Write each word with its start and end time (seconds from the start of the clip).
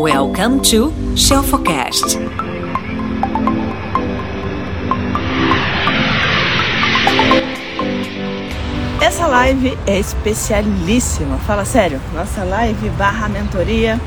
Welcome 0.00 0.60
to 0.70 0.92
Shelfocast. 1.16 2.20
Essa 9.00 9.26
live 9.26 9.76
é 9.88 9.98
especialíssima, 9.98 11.38
fala 11.38 11.64
sério. 11.64 12.00
Nossa 12.14 12.44
live 12.44 12.88
barra 12.90 13.28
mentoria 13.28 14.00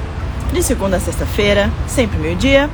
de 0.53 0.63
segunda 0.63 0.95
a 0.95 0.99
sexta-feira, 1.01 1.69
sempre 1.89 2.17
meio-dia. 2.19 2.69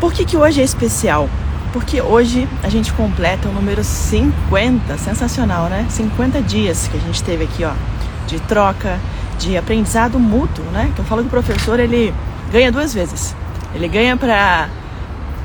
Por 0.00 0.14
que, 0.14 0.24
que 0.24 0.38
hoje 0.38 0.62
é 0.62 0.64
especial? 0.64 1.28
Porque 1.70 2.00
hoje 2.00 2.48
a 2.62 2.70
gente 2.70 2.94
completa 2.94 3.46
o 3.46 3.52
número 3.52 3.84
50, 3.84 4.96
sensacional, 4.96 5.66
né? 5.68 5.84
50 5.90 6.40
dias 6.40 6.88
que 6.88 6.96
a 6.96 7.00
gente 7.00 7.22
teve 7.22 7.44
aqui, 7.44 7.62
ó, 7.62 7.72
de 8.26 8.40
troca, 8.40 8.98
de 9.40 9.56
aprendizado 9.56 10.18
mútuo, 10.18 10.64
né? 10.66 10.92
Que 10.94 11.00
eu 11.00 11.04
falo 11.04 11.22
que 11.22 11.28
o 11.28 11.30
professor 11.30 11.80
ele 11.80 12.14
ganha 12.52 12.70
duas 12.70 12.92
vezes. 12.92 13.34
Ele 13.74 13.88
ganha 13.88 14.16
para 14.16 14.68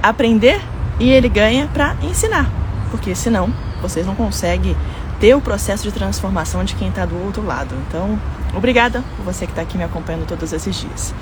aprender 0.03 0.61
e 0.99 1.09
ele 1.09 1.29
ganha 1.29 1.69
para 1.73 1.95
ensinar, 2.01 2.49
porque 2.91 3.15
senão 3.15 3.51
vocês 3.81 4.05
não 4.05 4.15
conseguem 4.15 4.75
ter 5.19 5.33
o 5.35 5.41
processo 5.41 5.83
de 5.83 5.91
transformação 5.91 6.63
de 6.63 6.75
quem 6.75 6.89
está 6.89 7.05
do 7.05 7.17
outro 7.23 7.45
lado. 7.45 7.75
Então, 7.87 8.19
obrigada 8.53 9.03
por 9.15 9.23
você 9.23 9.45
que 9.45 9.51
está 9.51 9.61
aqui 9.61 9.77
me 9.77 9.83
acompanhando 9.83 10.27
todos 10.27 10.51
esses 10.51 10.75
dias. 10.75 11.13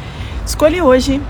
Escolhi 0.45 0.81
hoje 0.81 1.21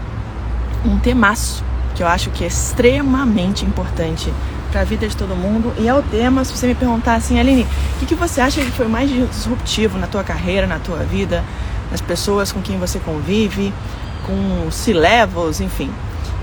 um 0.85 0.97
temaço 0.97 1.63
que 1.95 2.01
eu 2.01 2.07
acho 2.07 2.29
que 2.31 2.43
é 2.43 2.47
extremamente 2.47 3.65
importante 3.65 4.33
para 4.73 4.81
a 4.81 4.83
vida 4.83 5.07
de 5.07 5.15
todo 5.15 5.35
mundo 5.35 5.71
e 5.77 5.87
é 5.87 5.93
o 5.93 6.01
tema, 6.01 6.43
se 6.43 6.51
você 6.51 6.65
me 6.65 6.73
perguntar 6.73 7.13
assim, 7.13 7.39
Aline, 7.39 7.61
o 7.95 7.99
que, 7.99 8.07
que 8.07 8.15
você 8.15 8.41
acha 8.41 8.59
que 8.59 8.71
foi 8.71 8.87
mais 8.87 9.07
disruptivo 9.07 9.99
na 9.99 10.07
tua 10.07 10.23
carreira, 10.23 10.65
na 10.65 10.79
tua 10.79 10.97
vida, 11.03 11.43
nas 11.91 12.01
pessoas 12.01 12.51
com 12.51 12.59
quem 12.59 12.79
você 12.79 12.99
convive, 12.99 13.71
com 14.25 14.71
C-levels, 14.71 15.61
enfim. 15.61 15.91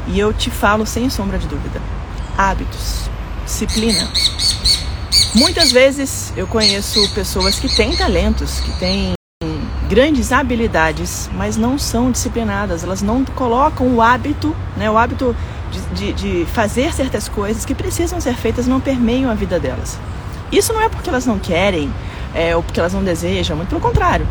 E 0.07 0.17
eu 0.19 0.33
te 0.33 0.49
falo 0.49 0.87
sem 0.87 1.11
sombra 1.11 1.39
de 1.39 1.49
dúvida. 1.49 1.83
Hábitos, 2.39 3.11
disciplina. 3.45 4.09
Muitas 5.35 5.73
vezes 5.73 6.33
eu 6.37 6.47
conheço 6.47 7.13
pessoas 7.13 7.59
que 7.59 7.69
têm 7.75 7.97
talentos, 7.97 8.61
que 8.61 8.79
têm 8.79 9.15
grandes 9.89 10.31
habilidades, 10.31 11.29
mas 11.35 11.57
não 11.57 11.77
são 11.77 12.13
disciplinadas, 12.13 12.85
elas 12.85 13.03
não 13.03 13.25
colocam 13.25 13.89
o 13.89 14.01
hábito, 14.01 14.55
né, 14.77 14.89
o 14.89 14.97
hábito 14.97 15.35
de, 15.71 16.13
de, 16.13 16.13
de 16.13 16.47
fazer 16.47 16.93
certas 16.93 17.29
coisas 17.29 17.65
que 17.65 17.75
precisam 17.75 18.21
ser 18.21 18.35
feitas 18.35 18.67
não 18.67 18.81
permeiam 18.81 19.31
a 19.31 19.35
vida 19.35 19.59
delas. 19.59 19.99
Isso 20.51 20.73
não 20.73 20.81
é 20.81 20.89
porque 20.89 21.09
elas 21.09 21.27
não 21.27 21.39
querem 21.39 21.93
é, 22.35 22.55
ou 22.57 22.63
porque 22.63 22.81
elas 22.81 22.93
não 22.93 23.03
desejam, 23.03 23.57
muito 23.57 23.69
pelo 23.69 23.81
contrário. 23.81 24.27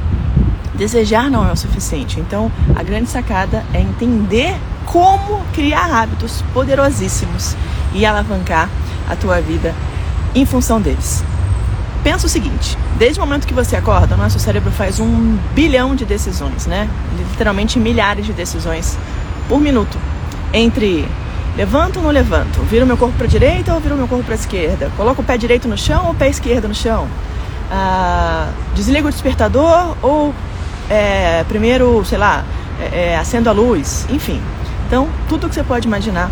Desejar 0.75 1.29
não 1.29 1.47
é 1.47 1.51
o 1.51 1.55
suficiente. 1.55 2.19
Então, 2.19 2.51
a 2.75 2.83
grande 2.83 3.09
sacada 3.09 3.65
é 3.73 3.81
entender 3.81 4.55
como 4.85 5.41
criar 5.53 5.91
hábitos 5.91 6.43
poderosíssimos 6.53 7.55
e 7.93 8.05
alavancar 8.05 8.69
a 9.09 9.15
tua 9.15 9.41
vida 9.41 9.73
em 10.33 10.45
função 10.45 10.79
deles. 10.81 11.23
Pensa 12.03 12.27
o 12.27 12.29
seguinte: 12.29 12.77
desde 12.97 13.19
o 13.19 13.23
momento 13.23 13.45
que 13.45 13.53
você 13.53 13.75
acorda, 13.75 14.15
o 14.15 14.17
nosso 14.17 14.39
cérebro 14.39 14.71
faz 14.71 14.99
um 14.99 15.37
bilhão 15.53 15.95
de 15.95 16.05
decisões, 16.05 16.65
né? 16.65 16.89
Literalmente 17.17 17.77
milhares 17.77 18.25
de 18.25 18.33
decisões 18.33 18.97
por 19.47 19.59
minuto. 19.59 19.97
Entre 20.53 21.05
levanto 21.59 21.97
ou 21.97 22.03
não 22.03 22.09
levanto, 22.09 22.61
viro 22.61 22.85
meu 22.85 22.95
corpo 22.95 23.17
para 23.17 23.25
a 23.25 23.29
direita 23.29 23.73
ou 23.73 23.81
viro 23.81 23.93
meu 23.97 24.07
corpo 24.07 24.23
para 24.23 24.33
a 24.33 24.38
esquerda, 24.38 24.89
coloco 24.95 25.21
o 25.21 25.25
pé 25.25 25.38
direito 25.38 25.67
no 25.67 25.77
chão 25.77 26.05
ou 26.05 26.11
o 26.11 26.16
pé 26.16 26.29
esquerdo 26.29 26.69
no 26.69 26.73
chão, 26.73 27.05
ah, 27.69 28.47
desligo 28.73 29.09
o 29.09 29.11
despertador 29.11 29.93
ou 30.01 30.33
é, 30.89 31.43
primeiro, 31.49 32.05
sei 32.05 32.17
lá, 32.17 32.45
é, 32.79 33.11
é, 33.11 33.17
acendo 33.17 33.49
a 33.49 33.51
luz, 33.51 34.07
enfim. 34.09 34.41
Então, 34.88 35.09
tudo 35.27 35.49
que 35.49 35.55
você 35.55 35.61
pode 35.61 35.85
imaginar 35.85 36.31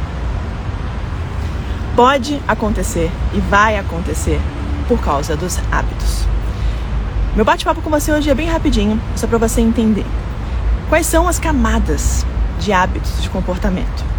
pode 1.94 2.42
acontecer 2.48 3.12
e 3.34 3.42
vai 3.42 3.78
acontecer 3.78 4.40
por 4.88 5.02
causa 5.02 5.36
dos 5.36 5.60
hábitos. 5.70 6.26
Meu 7.36 7.44
bate-papo 7.44 7.82
com 7.82 7.90
você 7.90 8.14
hoje 8.14 8.30
é 8.30 8.34
bem 8.34 8.48
rapidinho, 8.48 8.98
só 9.18 9.28
para 9.28 9.38
você 9.38 9.60
entender. 9.60 10.06
Quais 10.88 11.06
são 11.06 11.28
as 11.28 11.38
camadas 11.38 12.26
de 12.62 12.72
hábitos 12.72 13.22
de 13.22 13.30
comportamento? 13.30 14.17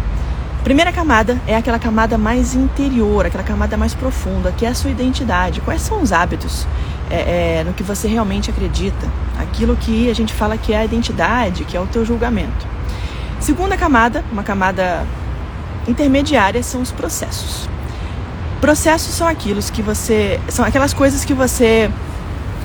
Primeira 0.63 0.91
camada 0.91 1.39
é 1.47 1.55
aquela 1.55 1.79
camada 1.79 2.17
mais 2.17 2.53
interior, 2.53 3.25
aquela 3.25 3.43
camada 3.43 3.77
mais 3.77 3.93
profunda, 3.93 4.51
que 4.51 4.65
é 4.65 4.69
a 4.69 4.75
sua 4.75 4.91
identidade. 4.91 5.61
Quais 5.61 5.81
são 5.81 6.01
os 6.01 6.11
hábitos 6.11 6.67
é, 7.09 7.59
é, 7.59 7.63
no 7.63 7.73
que 7.73 7.81
você 7.81 8.07
realmente 8.07 8.49
acredita? 8.49 9.07
Aquilo 9.39 9.75
que 9.77 10.09
a 10.09 10.13
gente 10.13 10.33
fala 10.33 10.57
que 10.57 10.73
é 10.73 10.79
a 10.79 10.85
identidade, 10.85 11.63
que 11.63 11.77
é 11.77 11.79
o 11.79 11.87
teu 11.87 12.03
julgamento. 12.05 12.67
Segunda 13.39 13.77
camada, 13.77 14.23
uma 14.31 14.43
camada 14.43 15.05
intermediária, 15.87 16.61
são 16.61 16.81
os 16.81 16.91
processos. 16.91 17.69
Processos 18.59 19.13
são 19.13 19.27
que 19.69 19.81
você. 19.81 20.39
são 20.49 20.65
aquelas 20.65 20.93
coisas 20.93 21.23
que 21.23 21.33
você 21.33 21.89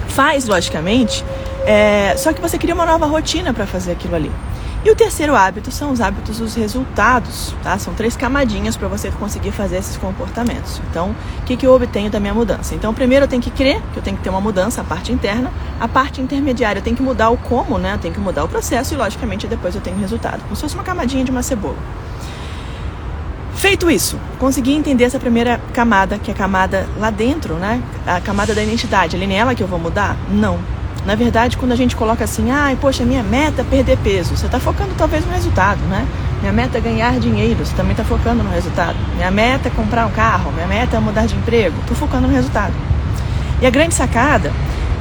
faz, 0.09 0.47
logicamente, 0.47 1.25
é, 1.65 2.15
só 2.16 2.32
que 2.32 2.41
você 2.41 2.59
cria 2.59 2.75
uma 2.75 2.84
nova 2.84 3.06
rotina 3.06 3.55
para 3.55 3.66
fazer 3.66 3.93
aquilo 3.93 4.16
ali. 4.16 4.32
E 4.84 4.90
o 4.90 4.94
terceiro 4.94 5.34
hábito 5.34 5.72
são 5.72 5.92
os 5.92 6.00
hábitos 6.02 6.38
dos 6.40 6.54
resultados, 6.54 7.54
tá? 7.62 7.78
São 7.78 7.94
três 7.94 8.18
camadinhas 8.18 8.76
para 8.76 8.86
você 8.86 9.10
conseguir 9.12 9.50
fazer 9.50 9.76
esses 9.78 9.96
comportamentos. 9.96 10.78
Então, 10.90 11.16
o 11.38 11.42
que, 11.44 11.56
que 11.56 11.66
eu 11.66 11.72
obtenho 11.72 12.10
da 12.10 12.20
minha 12.20 12.34
mudança? 12.34 12.74
Então, 12.74 12.92
primeiro 12.92 13.24
eu 13.24 13.28
tenho 13.28 13.40
que 13.40 13.50
crer 13.50 13.80
que 13.94 13.98
eu 13.98 14.02
tenho 14.02 14.14
que 14.18 14.22
ter 14.22 14.28
uma 14.28 14.42
mudança, 14.42 14.82
a 14.82 14.84
parte 14.84 15.10
interna. 15.10 15.50
A 15.80 15.88
parte 15.88 16.20
intermediária 16.20 16.80
eu 16.80 16.82
tenho 16.82 16.94
que 16.94 17.02
mudar 17.02 17.30
o 17.30 17.38
como, 17.38 17.78
né? 17.78 17.94
Eu 17.94 17.98
tenho 17.98 18.12
que 18.12 18.20
mudar 18.20 18.44
o 18.44 18.48
processo 18.48 18.92
e, 18.92 18.96
logicamente, 18.98 19.46
depois 19.46 19.74
eu 19.74 19.80
tenho 19.80 19.96
o 19.96 20.00
resultado. 20.00 20.42
Como 20.42 20.54
se 20.54 20.60
fosse 20.60 20.74
uma 20.74 20.84
camadinha 20.84 21.24
de 21.24 21.30
uma 21.30 21.42
cebola. 21.42 21.78
Feito 23.54 23.90
isso, 23.90 24.20
consegui 24.38 24.74
entender 24.74 25.04
essa 25.04 25.18
primeira 25.18 25.58
camada, 25.72 26.18
que 26.18 26.30
é 26.30 26.34
a 26.34 26.36
camada 26.36 26.86
lá 26.98 27.08
dentro, 27.08 27.54
né? 27.54 27.82
A 28.06 28.20
camada 28.20 28.54
da 28.54 28.62
identidade. 28.62 29.16
Ali 29.16 29.26
nela 29.26 29.54
que 29.54 29.62
eu 29.62 29.66
vou 29.66 29.78
mudar? 29.78 30.14
Não. 30.30 30.58
Na 31.06 31.15
verdade, 31.15 31.56
quando 31.59 31.72
a 31.72 31.76
gente 31.76 31.94
coloca 31.94 32.25
assim, 32.25 32.50
ah, 32.50 32.75
poxa, 32.81 33.04
minha 33.04 33.22
meta 33.22 33.60
é 33.60 33.65
perder 33.65 33.98
peso, 33.98 34.34
você 34.37 34.47
está 34.47 34.59
focando 34.59 34.94
talvez 34.97 35.25
no 35.26 35.32
resultado, 35.32 35.81
né? 35.82 36.06
Minha 36.41 36.53
meta 36.53 36.78
é 36.78 36.81
ganhar 36.81 37.19
dinheiro, 37.20 37.65
você 37.65 37.75
também 37.75 37.92
está 37.92 38.04
focando 38.04 38.42
no 38.42 38.50
resultado. 38.50 38.97
Minha 39.14 39.31
meta 39.31 39.69
é 39.69 39.70
comprar 39.70 40.06
um 40.06 40.10
carro, 40.10 40.50
minha 40.53 40.66
meta 40.66 40.97
é 40.97 41.00
mudar 41.00 41.26
de 41.26 41.34
emprego, 41.37 41.78
estou 41.81 41.97
focando 41.97 42.26
no 42.26 42.32
resultado. 42.32 42.72
E 43.60 43.66
a 43.66 43.70
grande 43.70 43.94
sacada 43.94 44.50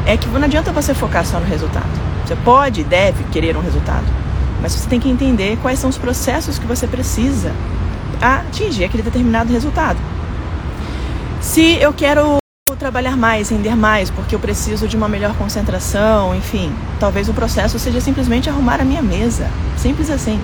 é 0.05 0.17
que 0.17 0.27
não 0.27 0.43
adianta 0.43 0.71
você 0.73 0.93
focar 0.93 1.25
só 1.25 1.39
no 1.39 1.45
resultado. 1.45 1.89
Você 2.25 2.35
pode 2.35 2.81
e 2.81 2.83
deve 2.83 3.23
querer 3.25 3.55
um 3.55 3.61
resultado, 3.61 4.05
mas 4.61 4.73
você 4.73 4.89
tem 4.89 4.99
que 4.99 5.09
entender 5.09 5.57
quais 5.61 5.79
são 5.79 5.89
os 5.89 5.97
processos 5.97 6.59
que 6.59 6.65
você 6.65 6.85
precisa 6.85 7.51
atingir 8.21 8.83
aquele 8.83 9.03
determinado 9.03 9.51
resultado. 9.51 9.99
Se 11.41 11.77
eu 11.81 11.93
quero 11.93 12.42
trabalhar 12.75 13.15
mais, 13.17 13.49
render 13.49 13.75
mais, 13.75 14.09
porque 14.09 14.35
eu 14.35 14.39
preciso 14.39 14.87
de 14.87 14.95
uma 14.95 15.07
melhor 15.07 15.35
concentração, 15.35 16.35
enfim, 16.35 16.73
talvez 16.99 17.29
o 17.29 17.33
processo 17.33 17.77
seja 17.79 17.99
simplesmente 18.01 18.49
arrumar 18.49 18.81
a 18.81 18.85
minha 18.85 19.01
mesa, 19.01 19.49
simples 19.77 20.09
assim. 20.09 20.39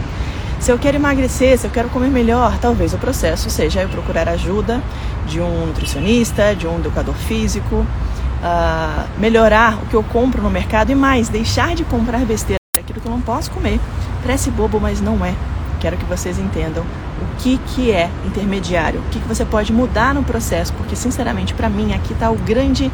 Se 0.59 0.72
eu 0.72 0.78
quero 0.78 0.97
emagrecer, 0.97 1.57
se 1.57 1.66
eu 1.66 1.72
quero 1.72 1.89
comer 1.89 2.09
melhor, 2.09 2.57
talvez 2.59 2.94
o 2.94 2.97
processo 2.97 3.50
seja 3.50 3.81
eu 3.81 3.89
procurar 3.89 4.28
ajuda 4.28 4.81
de 5.25 5.39
um 5.39 5.68
nutricionista, 5.68 6.53
de 6.53 6.68
um 6.68 6.79
educador 6.79 7.16
físico, 7.16 7.75
uh, 7.75 9.07
melhorar 9.18 9.75
o 9.81 9.85
que 9.85 9.95
eu 9.95 10.03
compro 10.03 10.41
no 10.41 10.50
mercado 10.50 10.91
e 10.91 10.95
mais, 10.95 11.29
deixar 11.29 11.75
de 11.75 11.85
comprar 11.85 12.25
besteira, 12.25 12.59
aquilo 12.78 13.00
que 13.00 13.07
eu 13.07 13.12
não 13.12 13.22
posso 13.22 13.50
comer. 13.51 13.79
Parece 14.22 14.51
bobo, 14.51 14.79
mas 14.79 15.00
não 15.00 15.23
é. 15.25 15.34
Quero 15.79 15.97
que 15.97 16.06
vocês 16.06 16.38
entendam 16.38 16.84
o 16.84 17.41
que, 17.41 17.57
que 17.57 17.91
é 17.91 18.09
intermediário, 18.25 19.00
o 19.00 19.03
que, 19.09 19.19
que 19.19 19.28
você 19.28 19.45
pode 19.45 19.72
mudar 19.72 20.13
no 20.13 20.23
processo, 20.23 20.73
porque 20.73 20.95
sinceramente 20.95 21.53
para 21.53 21.69
mim 21.69 21.94
aqui 21.94 22.13
está 22.13 22.29
o 22.29 22.35
grande 22.35 22.91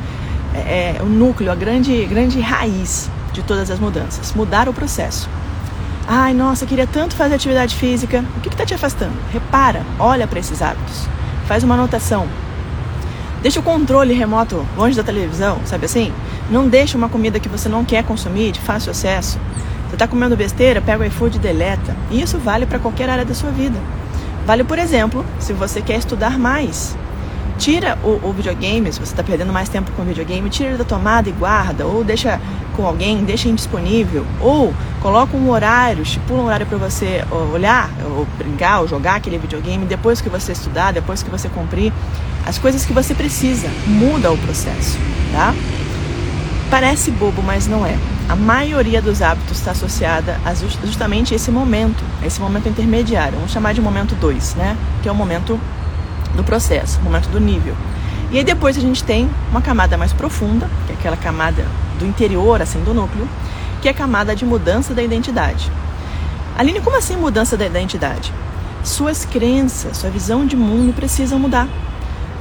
é, 0.53 0.95
é, 0.97 1.01
o 1.01 1.06
núcleo, 1.06 1.51
a 1.51 1.56
grande, 1.56 2.06
grande 2.06 2.40
raiz 2.40 3.09
de 3.34 3.44
todas 3.44 3.69
as 3.69 3.79
mudanças, 3.79 4.34
mudar 4.34 4.69
o 4.69 4.74
processo. 4.74 5.29
Ai, 6.07 6.33
nossa, 6.33 6.65
queria 6.65 6.88
tanto 6.88 7.15
fazer 7.15 7.36
atividade 7.36 7.75
física. 7.75 8.24
O 8.38 8.39
que 8.39 8.48
está 8.48 8.65
te 8.65 8.74
afastando? 8.74 9.15
Repara, 9.33 9.83
olha 10.00 10.27
para 10.27 10.39
esses 10.39 10.62
hábitos, 10.62 11.07
faz 11.48 11.63
uma 11.63 11.74
anotação. 11.74 12.27
Deixa 13.42 13.60
o 13.60 13.63
controle 13.63 14.13
remoto 14.13 14.65
longe 14.77 14.95
da 14.95 15.04
televisão, 15.04 15.60
sabe 15.65 15.86
assim? 15.86 16.13
Não 16.50 16.68
deixa 16.68 16.98
uma 16.98 17.10
comida 17.10 17.39
que 17.39 17.50
você 17.50 17.68
não 17.68 17.83
quer 17.83 18.04
consumir 18.04 18.51
de 18.51 18.60
fácil 18.60 18.92
acesso. 18.92 19.39
Você 19.88 19.96
está 19.96 20.08
comendo 20.08 20.36
besteira, 20.36 20.82
pega 20.82 21.04
o 21.04 21.08
iFood 21.08 21.38
e 21.38 21.40
deleta. 21.40 21.96
E 22.12 22.22
isso 22.22 22.38
vale 22.38 22.66
para 22.66 22.80
qualquer 22.80 23.10
área 23.10 23.26
da 23.26 23.34
sua 23.34 23.52
vida. 23.52 23.78
Vale, 24.46 24.64
por 24.64 24.78
exemplo, 24.78 25.26
se 25.40 25.54
você 25.54 25.82
quer 25.82 25.98
estudar 25.98 26.38
mais. 26.38 26.96
Tira 27.58 27.98
o, 28.04 28.20
o 28.28 28.34
videogame, 28.34 28.92
se 28.92 29.00
você 29.00 29.14
está 29.14 29.24
perdendo 29.24 29.54
mais 29.54 29.70
tempo 29.70 29.90
com 29.92 30.02
o 30.02 30.06
videogame, 30.06 30.50
tira 30.50 30.70
ele 30.70 30.78
da 30.78 30.84
tomada 30.84 31.30
e 31.30 31.32
guarda, 31.32 31.86
ou 31.86 32.04
deixa 32.04 32.40
com 32.76 32.86
alguém, 32.86 33.24
deixa 33.24 33.48
indisponível, 33.48 34.26
ou 34.42 34.74
coloca 35.02 35.38
um 35.38 35.50
horário, 35.50 36.04
estipula 36.04 36.42
um 36.42 36.46
horário 36.48 36.66
para 36.66 36.78
você 36.78 37.24
olhar, 37.54 37.90
ou 38.04 38.28
brincar, 38.38 38.82
ou 38.82 38.88
jogar 38.88 39.16
aquele 39.16 39.38
videogame 39.38 39.86
depois 39.86 40.20
que 40.20 40.28
você 40.28 40.52
estudar, 40.52 40.92
depois 40.92 41.24
que 41.24 41.30
você 41.30 41.48
cumprir 41.48 41.94
as 42.46 42.58
coisas 42.58 42.86
que 42.86 42.92
você 42.92 43.16
precisa. 43.16 43.70
Muda 43.88 44.30
o 44.32 44.38
processo, 44.38 44.98
tá? 45.32 45.54
Parece 46.69 47.12
bobo, 47.12 47.41
mas 47.44 47.67
não 47.67 47.85
é. 47.85 47.95
A 48.27 48.35
maioria 48.35 49.01
dos 49.01 49.21
hábitos 49.21 49.59
está 49.59 49.71
associada 49.71 50.39
a 50.44 50.53
justamente 50.53 51.35
esse 51.35 51.51
momento, 51.51 52.03
esse 52.23 52.41
momento 52.41 52.67
intermediário. 52.67 53.35
Vamos 53.35 53.51
chamar 53.51 53.73
de 53.73 53.81
momento 53.81 54.15
2, 54.15 54.56
né? 54.56 54.75
Que 55.03 55.07
é 55.07 55.12
o 55.12 55.15
momento 55.15 55.59
do 56.35 56.44
processo, 56.44 57.00
o 57.00 57.03
momento 57.03 57.29
do 57.29 57.39
nível. 57.39 57.75
E 58.31 58.38
aí 58.39 58.44
depois 58.44 58.75
a 58.77 58.81
gente 58.81 59.03
tem 59.03 59.29
uma 59.51 59.62
camada 59.62 59.95
mais 59.95 60.12
profunda, 60.12 60.67
que 60.88 60.94
é 60.94 60.95
aquela 60.95 61.15
camada 61.15 61.65
do 62.00 62.06
interior, 62.06 62.62
assim, 62.62 62.83
do 62.83 62.94
núcleo, 62.94 63.27
que 63.81 63.88
é 63.88 63.91
a 63.91 63.94
camada 63.94 64.35
de 64.35 64.44
mudança 64.44 64.94
da 64.94 65.03
identidade. 65.03 65.71
Aline, 66.57 66.81
como 66.81 66.97
assim 66.97 67.15
mudança 67.15 67.56
da 67.56 67.65
identidade? 67.65 68.33
Suas 68.83 69.23
crenças, 69.23 69.97
sua 69.97 70.09
visão 70.09 70.45
de 70.45 70.56
mundo 70.56 70.94
precisam 70.94 71.38
mudar 71.38 71.67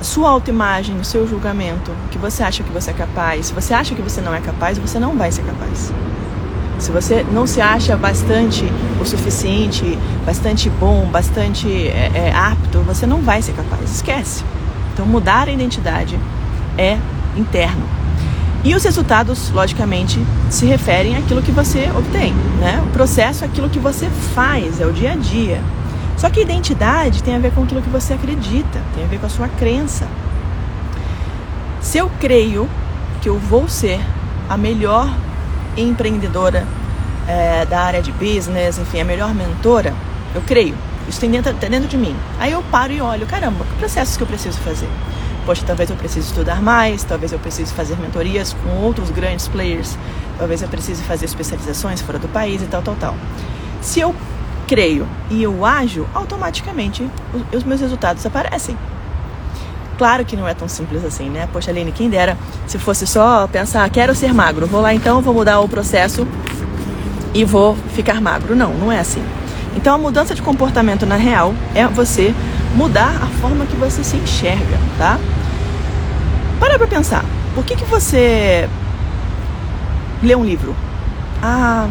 sua 0.04 0.30
autoimagem, 0.30 0.98
o 1.00 1.04
seu 1.04 1.26
julgamento, 1.26 1.90
o 1.90 2.08
que 2.10 2.18
você 2.18 2.42
acha 2.42 2.62
que 2.62 2.70
você 2.70 2.90
é 2.90 2.94
capaz. 2.94 3.46
Se 3.46 3.54
você 3.54 3.74
acha 3.74 3.94
que 3.94 4.02
você 4.02 4.20
não 4.20 4.34
é 4.34 4.40
capaz, 4.40 4.78
você 4.78 4.98
não 4.98 5.16
vai 5.16 5.32
ser 5.32 5.42
capaz. 5.42 5.92
Se 6.78 6.90
você 6.90 7.24
não 7.32 7.46
se 7.46 7.60
acha 7.60 7.96
bastante 7.96 8.64
o 9.00 9.04
suficiente, 9.04 9.98
bastante 10.26 10.68
bom, 10.68 11.06
bastante 11.06 11.68
é, 11.88 12.10
é, 12.14 12.32
apto, 12.34 12.80
você 12.80 13.06
não 13.06 13.22
vai 13.22 13.40
ser 13.40 13.52
capaz. 13.52 13.90
Esquece. 13.90 14.44
Então, 14.92 15.06
mudar 15.06 15.48
a 15.48 15.52
identidade 15.52 16.18
é 16.76 16.98
interno. 17.36 17.82
E 18.64 18.74
os 18.74 18.82
resultados, 18.82 19.50
logicamente, 19.50 20.18
se 20.50 20.66
referem 20.66 21.16
àquilo 21.16 21.42
que 21.42 21.52
você 21.52 21.90
obtém. 21.96 22.32
Né? 22.60 22.82
O 22.86 22.90
processo 22.90 23.44
é 23.44 23.46
aquilo 23.46 23.68
que 23.68 23.78
você 23.78 24.08
faz, 24.34 24.80
é 24.80 24.86
o 24.86 24.92
dia 24.92 25.12
a 25.12 25.16
dia. 25.16 25.60
Só 26.24 26.30
que 26.30 26.40
identidade 26.40 27.22
tem 27.22 27.36
a 27.36 27.38
ver 27.38 27.52
com 27.52 27.64
aquilo 27.64 27.82
que 27.82 27.90
você 27.90 28.14
acredita, 28.14 28.80
tem 28.94 29.04
a 29.04 29.06
ver 29.06 29.20
com 29.20 29.26
a 29.26 29.28
sua 29.28 29.46
crença. 29.46 30.08
Se 31.82 31.98
eu 31.98 32.10
creio 32.18 32.66
que 33.20 33.28
eu 33.28 33.38
vou 33.38 33.68
ser 33.68 34.00
a 34.48 34.56
melhor 34.56 35.14
empreendedora 35.76 36.66
é, 37.28 37.66
da 37.66 37.78
área 37.78 38.00
de 38.00 38.10
business, 38.10 38.78
enfim, 38.78 39.02
a 39.02 39.04
melhor 39.04 39.34
mentora, 39.34 39.92
eu 40.34 40.40
creio. 40.40 40.74
Isso 41.06 41.20
tem 41.20 41.30
dentro, 41.30 41.52
tem 41.52 41.68
dentro 41.68 41.88
de 41.88 41.98
mim. 41.98 42.16
Aí 42.38 42.52
eu 42.52 42.62
paro 42.70 42.94
e 42.94 43.02
olho, 43.02 43.26
caramba, 43.26 43.62
que 43.62 43.74
processos 43.74 44.16
que 44.16 44.22
eu 44.22 44.26
preciso 44.26 44.56
fazer? 44.60 44.88
Poxa, 45.44 45.62
talvez 45.66 45.90
eu 45.90 45.96
precise 45.96 46.26
estudar 46.26 46.62
mais, 46.62 47.04
talvez 47.04 47.32
eu 47.32 47.38
precise 47.38 47.70
fazer 47.74 47.98
mentorias 47.98 48.56
com 48.64 48.70
outros 48.82 49.10
grandes 49.10 49.46
players, 49.46 49.98
talvez 50.38 50.62
eu 50.62 50.68
precise 50.68 51.02
fazer 51.02 51.26
especializações 51.26 52.00
fora 52.00 52.18
do 52.18 52.28
país 52.28 52.62
e 52.62 52.66
tal, 52.66 52.80
tal, 52.80 52.96
tal. 52.98 53.14
Se 53.82 54.00
eu 54.00 54.14
creio 54.66 55.06
e 55.30 55.42
eu 55.42 55.64
ajo, 55.64 56.06
automaticamente 56.14 57.08
os, 57.52 57.64
meus 57.64 57.80
resultados 57.80 58.24
aparecem. 58.26 58.76
Claro 59.96 60.24
que 60.24 60.36
não 60.36 60.48
é 60.48 60.54
tão 60.54 60.68
simples 60.68 61.04
assim, 61.04 61.30
né? 61.30 61.48
Poxa, 61.52 61.70
Aline, 61.70 61.92
quem 61.92 62.10
dera 62.10 62.36
se 62.66 62.78
fosse 62.78 63.06
só 63.06 63.46
pensar, 63.46 63.88
quero 63.90 64.14
ser 64.14 64.34
magro, 64.34 64.66
vou 64.66 64.80
lá 64.80 64.92
então, 64.92 65.20
vou 65.20 65.32
mudar 65.32 65.60
o 65.60 65.68
processo 65.68 66.26
e 67.32 67.44
vou 67.44 67.76
ficar 67.94 68.20
magro. 68.20 68.56
Não, 68.56 68.74
não 68.74 68.90
é 68.90 68.98
assim. 68.98 69.22
Então 69.76 69.94
a 69.94 69.98
mudança 69.98 70.34
de 70.34 70.42
comportamento 70.42 71.06
na 71.06 71.16
real 71.16 71.54
é 71.74 71.86
você 71.86 72.34
mudar 72.74 73.16
a 73.22 73.26
forma 73.40 73.66
que 73.66 73.76
você 73.76 74.02
se 74.02 74.16
enxerga, 74.16 74.78
tá? 74.98 75.18
Para 76.58 76.78
pra 76.78 76.86
pensar, 76.86 77.24
por 77.54 77.64
que, 77.64 77.76
que 77.76 77.84
você 77.84 78.68
lê 80.22 80.34
um 80.34 80.44
livro? 80.44 80.74
Ah, 81.42 81.88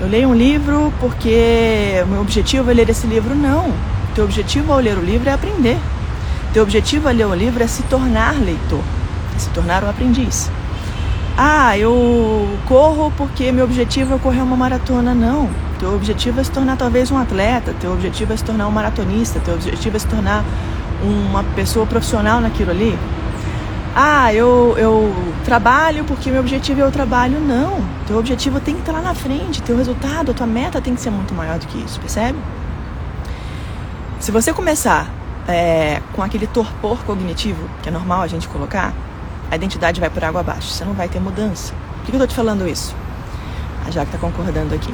eu 0.00 0.08
leio 0.08 0.28
um 0.28 0.34
livro 0.34 0.92
porque 1.00 2.02
o 2.04 2.06
meu 2.08 2.20
objetivo 2.20 2.70
é 2.70 2.74
ler 2.74 2.88
esse 2.88 3.06
livro. 3.06 3.34
Não. 3.34 3.68
O 3.68 4.14
teu 4.14 4.24
objetivo 4.24 4.72
ao 4.72 4.78
ler 4.78 4.98
o 4.98 5.00
livro 5.00 5.28
é 5.28 5.32
aprender. 5.32 5.76
O 6.50 6.52
teu 6.52 6.62
objetivo 6.62 7.08
ao 7.08 7.14
ler 7.14 7.26
o 7.26 7.34
livro 7.34 7.62
é 7.62 7.66
se 7.66 7.82
tornar 7.84 8.34
leitor, 8.40 8.82
é 9.34 9.38
se 9.38 9.48
tornar 9.50 9.84
um 9.84 9.90
aprendiz. 9.90 10.50
Ah, 11.36 11.76
eu 11.76 12.48
corro 12.66 13.12
porque 13.16 13.50
meu 13.50 13.64
objetivo 13.64 14.14
é 14.14 14.18
correr 14.18 14.40
uma 14.40 14.56
maratona. 14.56 15.14
Não. 15.14 15.48
Teu 15.78 15.94
objetivo 15.94 16.40
é 16.40 16.44
se 16.44 16.50
tornar 16.50 16.76
talvez 16.76 17.10
um 17.10 17.18
atleta, 17.18 17.74
teu 17.80 17.92
objetivo 17.92 18.32
é 18.32 18.36
se 18.36 18.44
tornar 18.44 18.68
um 18.68 18.70
maratonista, 18.70 19.40
teu 19.40 19.54
objetivo 19.54 19.96
é 19.96 19.98
se 19.98 20.06
tornar 20.06 20.44
uma 21.02 21.42
pessoa 21.56 21.84
profissional 21.86 22.40
naquilo 22.40 22.70
ali 22.70 22.96
ah, 23.94 24.34
eu, 24.34 24.74
eu 24.76 25.14
trabalho 25.44 26.04
porque 26.04 26.28
meu 26.30 26.40
objetivo 26.40 26.80
é 26.80 26.86
o 26.86 26.90
trabalho. 26.90 27.38
Não, 27.38 27.78
teu 28.06 28.18
objetivo 28.18 28.58
tem 28.58 28.74
que 28.74 28.80
estar 28.80 28.92
lá 28.92 29.00
na 29.00 29.14
frente, 29.14 29.62
teu 29.62 29.76
resultado, 29.76 30.32
a 30.32 30.34
tua 30.34 30.46
meta 30.46 30.80
tem 30.80 30.94
que 30.94 31.00
ser 31.00 31.10
muito 31.10 31.32
maior 31.32 31.58
do 31.58 31.66
que 31.66 31.78
isso, 31.78 32.00
percebe? 32.00 32.38
Se 34.18 34.32
você 34.32 34.52
começar 34.52 35.08
é, 35.46 36.00
com 36.12 36.22
aquele 36.22 36.46
torpor 36.46 36.98
cognitivo, 37.04 37.68
que 37.82 37.88
é 37.88 37.92
normal 37.92 38.22
a 38.22 38.26
gente 38.26 38.48
colocar, 38.48 38.92
a 39.50 39.54
identidade 39.54 40.00
vai 40.00 40.10
por 40.10 40.24
água 40.24 40.40
abaixo, 40.40 40.68
você 40.68 40.84
não 40.84 40.94
vai 40.94 41.08
ter 41.08 41.20
mudança. 41.20 41.72
Por 41.98 42.06
que 42.06 42.10
eu 42.10 42.14
estou 42.14 42.26
te 42.26 42.34
falando 42.34 42.66
isso? 42.66 42.96
A 43.86 43.90
Jaque 43.90 44.14
está 44.14 44.18
concordando 44.18 44.74
aqui. 44.74 44.92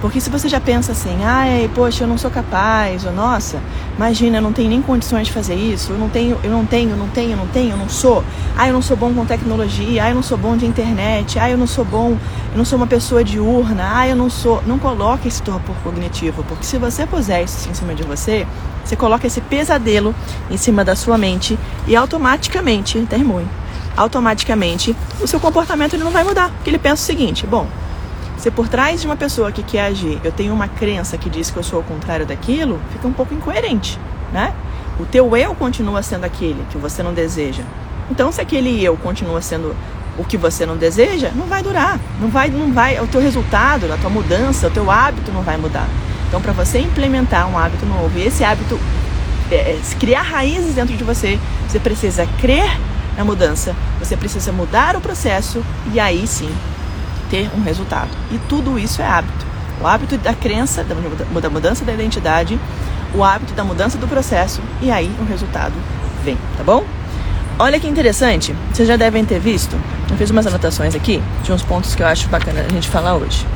Porque 0.00 0.18
se 0.18 0.30
você 0.30 0.48
já 0.48 0.58
pensa 0.58 0.92
assim, 0.92 1.24
ai, 1.24 1.70
poxa, 1.74 2.04
eu 2.04 2.08
não 2.08 2.16
sou 2.16 2.30
capaz, 2.30 3.04
ou 3.04 3.12
nossa, 3.12 3.60
imagina, 3.96 4.38
eu 4.38 4.42
não 4.42 4.52
tenho 4.52 4.70
nem 4.70 4.80
condições 4.80 5.26
de 5.26 5.32
fazer 5.32 5.54
isso, 5.54 5.92
eu 5.92 5.98
não 5.98 6.08
tenho, 6.08 6.38
eu 6.42 6.50
não 6.50 6.64
tenho, 6.64 6.90
eu 6.90 6.96
não 6.96 7.08
tenho, 7.08 7.32
eu 7.32 7.36
não 7.36 7.46
tenho, 7.46 7.72
eu 7.72 7.76
não 7.76 7.88
sou, 7.88 8.24
ai, 8.56 8.70
eu 8.70 8.72
não 8.72 8.80
sou 8.80 8.96
bom 8.96 9.12
com 9.12 9.26
tecnologia, 9.26 10.04
ai, 10.04 10.12
eu 10.12 10.14
não 10.14 10.22
sou 10.22 10.38
bom 10.38 10.56
de 10.56 10.64
internet, 10.64 11.38
ai, 11.38 11.52
eu 11.52 11.58
não 11.58 11.66
sou 11.66 11.84
bom, 11.84 12.16
eu 12.52 12.56
não 12.56 12.64
sou 12.64 12.78
uma 12.78 12.86
pessoa 12.86 13.22
diurna, 13.22 13.84
ai, 13.92 14.12
eu 14.12 14.16
não 14.16 14.30
sou. 14.30 14.62
Não 14.66 14.78
coloque 14.78 15.28
esse 15.28 15.42
torpor 15.42 15.76
cognitivo, 15.84 16.42
porque 16.44 16.64
se 16.64 16.78
você 16.78 17.06
puser 17.06 17.44
isso 17.44 17.68
em 17.68 17.74
cima 17.74 17.94
de 17.94 18.02
você, 18.02 18.46
você 18.82 18.96
coloca 18.96 19.26
esse 19.26 19.42
pesadelo 19.42 20.14
em 20.50 20.56
cima 20.56 20.82
da 20.82 20.96
sua 20.96 21.18
mente 21.18 21.58
e 21.86 21.94
automaticamente, 21.94 22.98
termine, 23.08 23.46
automaticamente 23.94 24.96
o 25.20 25.26
seu 25.26 25.38
comportamento 25.38 25.92
ele 25.92 26.04
não 26.04 26.10
vai 26.10 26.24
mudar, 26.24 26.48
porque 26.50 26.70
ele 26.70 26.78
pensa 26.78 27.02
o 27.02 27.06
seguinte, 27.06 27.46
bom, 27.46 27.66
se 28.40 28.50
por 28.50 28.68
trás 28.68 29.02
de 29.02 29.06
uma 29.06 29.16
pessoa 29.16 29.52
que 29.52 29.62
quer 29.62 29.84
agir 29.84 30.18
eu 30.24 30.32
tenho 30.32 30.54
uma 30.54 30.66
crença 30.66 31.18
que 31.18 31.28
diz 31.28 31.50
que 31.50 31.58
eu 31.58 31.62
sou 31.62 31.80
o 31.80 31.82
contrário 31.82 32.24
daquilo, 32.24 32.80
fica 32.90 33.06
um 33.06 33.12
pouco 33.12 33.34
incoerente, 33.34 33.98
né? 34.32 34.54
O 34.98 35.04
teu 35.04 35.36
eu 35.36 35.54
continua 35.54 36.02
sendo 36.02 36.24
aquele 36.24 36.64
que 36.70 36.78
você 36.78 37.02
não 37.02 37.12
deseja. 37.12 37.62
Então, 38.10 38.32
se 38.32 38.40
aquele 38.40 38.82
eu 38.82 38.96
continua 38.96 39.42
sendo 39.42 39.76
o 40.18 40.24
que 40.24 40.36
você 40.38 40.64
não 40.64 40.76
deseja, 40.76 41.30
não 41.34 41.46
vai 41.46 41.62
durar. 41.62 41.98
Não 42.20 42.28
vai, 42.28 42.48
não 42.48 42.72
vai, 42.72 42.98
o 43.00 43.06
teu 43.06 43.20
resultado, 43.20 43.90
a 43.92 43.96
tua 43.96 44.10
mudança, 44.10 44.68
o 44.68 44.70
teu 44.70 44.90
hábito 44.90 45.30
não 45.32 45.42
vai 45.42 45.56
mudar. 45.56 45.88
Então, 46.28 46.40
para 46.40 46.52
você 46.52 46.78
implementar 46.78 47.48
um 47.48 47.58
hábito 47.58 47.84
novo 47.86 48.18
e 48.18 48.26
esse 48.26 48.42
hábito 48.42 48.78
é, 49.50 49.54
é, 49.54 49.80
criar 49.98 50.22
raízes 50.22 50.74
dentro 50.74 50.96
de 50.96 51.04
você, 51.04 51.38
você 51.68 51.78
precisa 51.78 52.26
crer 52.40 52.78
na 53.16 53.24
mudança, 53.24 53.74
você 53.98 54.16
precisa 54.16 54.50
mudar 54.50 54.96
o 54.96 55.00
processo 55.00 55.62
e 55.92 56.00
aí 56.00 56.26
sim 56.26 56.50
ter 57.30 57.50
um 57.56 57.62
resultado. 57.62 58.10
E 58.30 58.38
tudo 58.48 58.78
isso 58.78 59.00
é 59.00 59.06
hábito. 59.06 59.46
O 59.80 59.86
hábito 59.86 60.18
da 60.18 60.34
crença, 60.34 60.84
da 60.84 61.48
mudança 61.48 61.84
da 61.84 61.92
identidade, 61.92 62.60
o 63.14 63.24
hábito 63.24 63.54
da 63.54 63.64
mudança 63.64 63.96
do 63.96 64.06
processo 64.06 64.60
e 64.82 64.90
aí 64.90 65.10
o 65.18 65.24
resultado 65.24 65.72
vem, 66.22 66.36
tá 66.56 66.62
bom? 66.62 66.84
Olha 67.58 67.78
que 67.78 67.86
interessante, 67.86 68.54
vocês 68.72 68.88
já 68.88 68.96
devem 68.96 69.24
ter 69.24 69.38
visto, 69.38 69.76
eu 70.10 70.16
fiz 70.16 70.30
umas 70.30 70.46
anotações 70.46 70.94
aqui 70.94 71.22
de 71.42 71.52
uns 71.52 71.62
pontos 71.62 71.94
que 71.94 72.02
eu 72.02 72.06
acho 72.06 72.28
bacana 72.28 72.64
a 72.66 72.72
gente 72.72 72.88
falar 72.88 73.16
hoje. 73.16 73.46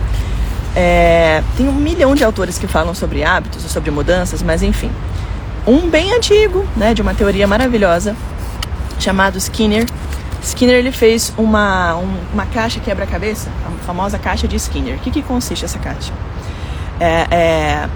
É, 0.77 1.43
tem 1.57 1.69
um 1.69 1.73
milhão 1.73 2.15
de 2.15 2.25
autores 2.25 2.59
que 2.59 2.67
falam 2.67 2.95
sobre 2.95 3.23
hábitos, 3.23 3.63
sobre 3.63 3.91
mudanças, 3.91 4.43
mas 4.43 4.63
enfim. 4.63 4.91
Um 5.67 5.89
bem 5.89 6.13
antigo, 6.13 6.67
né, 6.77 6.93
de 6.93 7.01
uma 7.01 7.15
teoria 7.15 7.47
maravilhosa, 7.47 8.15
chamado 8.99 9.39
Skinner, 9.39 9.87
Skinner 10.45 10.77
ele 10.77 10.93
fez 10.93 11.33
uma, 11.39 11.97
um, 11.97 12.17
uma 12.33 12.45
caixa 12.45 12.79
quebra-cabeça, 12.79 13.51
a 13.67 13.85
famosa 13.85 14.19
caixa 14.19 14.47
de 14.47 14.57
Skinner. 14.57 14.97
O 14.97 14.99
que, 14.99 15.11
que 15.11 15.23
consiste 15.23 15.65
essa 15.65 15.79
caixa? 15.79 16.13
É, 17.01 17.27
é, 17.31 17.89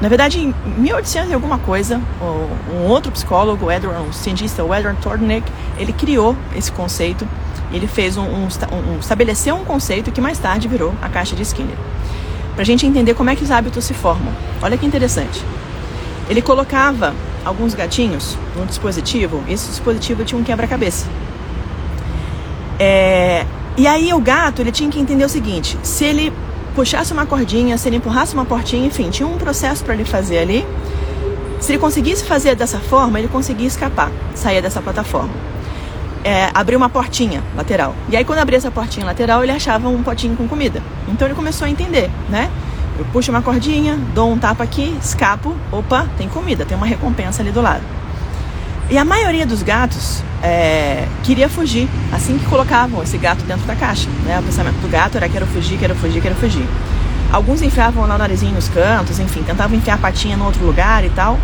na 0.00 0.08
verdade, 0.08 0.38
em 0.38 0.54
1800 0.76 1.30
e 1.30 1.34
alguma 1.34 1.58
coisa, 1.58 2.00
um 2.70 2.86
outro 2.88 3.10
psicólogo, 3.10 3.70
Edward, 3.70 4.06
um 4.06 4.12
cientista, 4.12 4.62
o 4.62 4.74
Edward 4.74 5.00
Thorndike, 5.00 5.50
ele 5.78 5.92
criou 5.94 6.36
esse 6.54 6.70
conceito. 6.70 7.26
Ele 7.72 7.86
fez 7.86 8.18
um, 8.18 8.22
um, 8.22 8.44
um, 8.46 8.98
estabeleceu 9.00 9.56
um 9.56 9.64
conceito 9.64 10.12
que 10.12 10.20
mais 10.20 10.38
tarde 10.38 10.68
virou 10.68 10.92
a 11.00 11.08
caixa 11.08 11.34
de 11.34 11.42
Skinner. 11.42 11.76
Para 12.52 12.62
a 12.62 12.66
gente 12.66 12.86
entender 12.86 13.14
como 13.14 13.30
é 13.30 13.34
que 13.34 13.42
os 13.42 13.50
hábitos 13.50 13.84
se 13.84 13.94
formam. 13.94 14.32
Olha 14.62 14.76
que 14.76 14.84
interessante. 14.84 15.42
Ele 16.28 16.42
colocava 16.42 17.14
alguns 17.44 17.74
gatinhos 17.74 18.36
num 18.54 18.66
dispositivo. 18.66 19.42
Esse 19.48 19.68
dispositivo 19.68 20.22
tinha 20.24 20.40
um 20.40 20.44
quebra-cabeça. 20.44 21.06
É, 22.78 23.44
e 23.76 23.86
aí 23.86 24.12
o 24.12 24.20
gato 24.20 24.60
ele 24.60 24.72
tinha 24.72 24.90
que 24.90 25.00
entender 25.00 25.24
o 25.24 25.28
seguinte: 25.28 25.78
se 25.82 26.04
ele 26.04 26.32
puxasse 26.74 27.12
uma 27.12 27.26
cordinha, 27.26 27.78
se 27.78 27.88
ele 27.88 27.96
empurrasse 27.96 28.34
uma 28.34 28.44
portinha, 28.44 28.86
enfim, 28.86 29.10
tinha 29.10 29.26
um 29.26 29.38
processo 29.38 29.84
para 29.84 29.94
ele 29.94 30.04
fazer 30.04 30.38
ali. 30.38 30.66
Se 31.60 31.72
ele 31.72 31.78
conseguisse 31.78 32.24
fazer 32.24 32.54
dessa 32.54 32.78
forma, 32.78 33.18
ele 33.18 33.28
conseguia 33.28 33.66
escapar, 33.66 34.10
sair 34.34 34.60
dessa 34.60 34.82
plataforma. 34.82 35.32
É, 36.22 36.50
abrir 36.54 36.76
uma 36.76 36.88
portinha 36.88 37.42
lateral. 37.56 37.94
E 38.08 38.16
aí, 38.16 38.24
quando 38.24 38.38
abria 38.38 38.58
essa 38.58 38.70
portinha 38.70 39.04
lateral, 39.04 39.42
ele 39.42 39.52
achava 39.52 39.88
um 39.88 40.02
potinho 40.02 40.36
com 40.36 40.48
comida. 40.48 40.82
Então 41.08 41.26
ele 41.26 41.34
começou 41.34 41.66
a 41.66 41.70
entender, 41.70 42.10
né? 42.28 42.50
Eu 42.98 43.04
puxo 43.06 43.30
uma 43.30 43.42
cordinha, 43.42 43.98
dou 44.14 44.30
um 44.30 44.38
tapa 44.38 44.62
aqui, 44.62 44.96
escapo, 45.02 45.54
opa, 45.72 46.06
tem 46.16 46.28
comida, 46.28 46.64
tem 46.64 46.76
uma 46.76 46.86
recompensa 46.86 47.42
ali 47.42 47.50
do 47.50 47.60
lado. 47.60 47.82
E 48.90 48.98
a 48.98 49.04
maioria 49.04 49.46
dos 49.46 49.62
gatos 49.62 50.22
é, 50.42 51.08
queria 51.22 51.48
fugir 51.48 51.88
assim 52.12 52.38
que 52.38 52.44
colocavam 52.46 53.02
esse 53.02 53.16
gato 53.16 53.42
dentro 53.44 53.66
da 53.66 53.74
caixa. 53.74 54.08
Né? 54.24 54.38
O 54.38 54.42
pensamento 54.42 54.76
do 54.76 54.88
gato 54.88 55.16
era 55.16 55.28
quero 55.28 55.46
fugir, 55.46 55.78
quero 55.78 55.94
fugir, 55.94 56.20
quero 56.20 56.34
fugir. 56.34 56.66
Alguns 57.32 57.62
enfiavam 57.62 58.06
lá 58.06 58.14
o 58.14 58.18
narizinho 58.18 58.54
nos 58.54 58.68
cantos, 58.68 59.18
enfim, 59.18 59.42
tentavam 59.42 59.76
enfiar 59.76 59.94
a 59.94 59.98
patinha 59.98 60.36
no 60.36 60.44
outro 60.44 60.64
lugar 60.64 61.04
e 61.04 61.10
tal. 61.10 61.38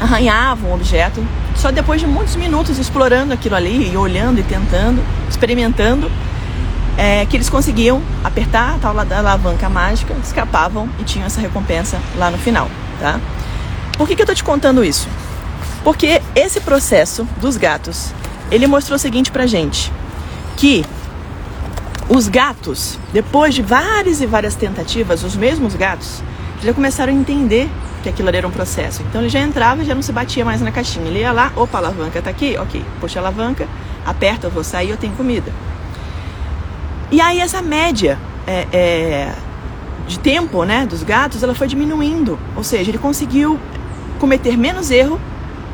Arranhavam 0.00 0.70
o 0.70 0.74
objeto. 0.74 1.22
Só 1.56 1.70
depois 1.70 2.00
de 2.00 2.06
muitos 2.06 2.36
minutos 2.36 2.78
explorando 2.78 3.34
aquilo 3.34 3.54
ali 3.54 3.92
e 3.92 3.96
olhando 3.96 4.38
e 4.38 4.42
tentando, 4.42 5.04
experimentando, 5.28 6.10
é, 6.96 7.26
que 7.26 7.36
eles 7.36 7.50
conseguiam 7.50 8.00
apertar 8.24 8.76
a 8.76 8.78
tal 8.78 8.94
da 9.04 9.18
alavanca 9.18 9.68
mágica, 9.68 10.14
escapavam 10.22 10.88
e 10.98 11.04
tinham 11.04 11.26
essa 11.26 11.40
recompensa 11.40 11.98
lá 12.16 12.30
no 12.30 12.38
final, 12.38 12.70
tá? 12.98 13.20
Por 13.98 14.08
que, 14.08 14.16
que 14.16 14.22
eu 14.22 14.26
tô 14.26 14.34
te 14.34 14.44
contando 14.44 14.82
isso? 14.82 15.06
Porque 15.82 16.20
esse 16.34 16.60
processo 16.60 17.26
dos 17.40 17.56
gatos, 17.56 18.12
ele 18.50 18.66
mostrou 18.66 18.96
o 18.96 18.98
seguinte 18.98 19.30
pra 19.30 19.46
gente, 19.46 19.92
que 20.56 20.84
os 22.08 22.28
gatos, 22.28 22.98
depois 23.12 23.54
de 23.54 23.62
várias 23.62 24.20
e 24.20 24.26
várias 24.26 24.54
tentativas, 24.54 25.22
os 25.22 25.36
mesmos 25.36 25.74
gatos, 25.74 26.22
já 26.62 26.74
começaram 26.74 27.12
a 27.12 27.16
entender 27.16 27.70
que 28.02 28.08
aquilo 28.08 28.28
ali 28.28 28.38
era 28.38 28.48
um 28.48 28.50
processo. 28.50 29.02
Então 29.02 29.20
ele 29.20 29.30
já 29.30 29.40
entrava 29.40 29.82
e 29.82 29.84
já 29.86 29.94
não 29.94 30.02
se 30.02 30.12
batia 30.12 30.44
mais 30.44 30.60
na 30.60 30.70
caixinha. 30.70 31.06
Ele 31.06 31.20
ia 31.20 31.32
lá, 31.32 31.52
opa, 31.56 31.78
a 31.78 31.80
alavanca 31.80 32.20
tá 32.20 32.30
aqui, 32.30 32.56
ok, 32.58 32.84
puxa 33.00 33.20
a 33.20 33.22
alavanca, 33.22 33.66
aperta, 34.04 34.46
eu 34.46 34.50
vou 34.50 34.64
sair, 34.64 34.90
eu 34.90 34.96
tenho 34.96 35.14
comida. 35.14 35.52
E 37.10 37.20
aí 37.20 37.40
essa 37.40 37.62
média 37.62 38.18
é, 38.46 38.66
é, 38.72 39.34
de 40.06 40.18
tempo 40.18 40.64
né, 40.64 40.86
dos 40.86 41.02
gatos, 41.02 41.42
ela 41.42 41.54
foi 41.54 41.66
diminuindo. 41.66 42.38
Ou 42.56 42.64
seja, 42.64 42.90
ele 42.90 42.98
conseguiu 42.98 43.58
cometer 44.18 44.56
menos 44.56 44.90
erro 44.90 45.20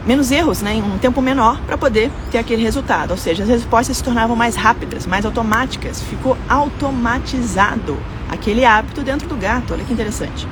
menos 0.06 0.30
erros, 0.30 0.62
né, 0.62 0.74
em 0.74 0.82
um 0.82 0.98
tempo 0.98 1.20
menor, 1.20 1.60
para 1.66 1.76
poder 1.76 2.10
ter 2.30 2.38
aquele 2.38 2.62
resultado. 2.62 3.10
Ou 3.10 3.16
seja, 3.16 3.42
as 3.42 3.48
respostas 3.48 3.96
se 3.96 4.04
tornavam 4.04 4.36
mais 4.36 4.54
rápidas, 4.54 5.04
mais 5.04 5.26
automáticas. 5.26 6.00
Ficou 6.00 6.38
automatizado 6.48 7.98
aquele 8.28 8.64
hábito 8.64 9.02
dentro 9.02 9.28
do 9.28 9.36
gato. 9.36 9.72
Olha 9.72 9.84
que 9.84 9.92
interessante. 9.92 10.46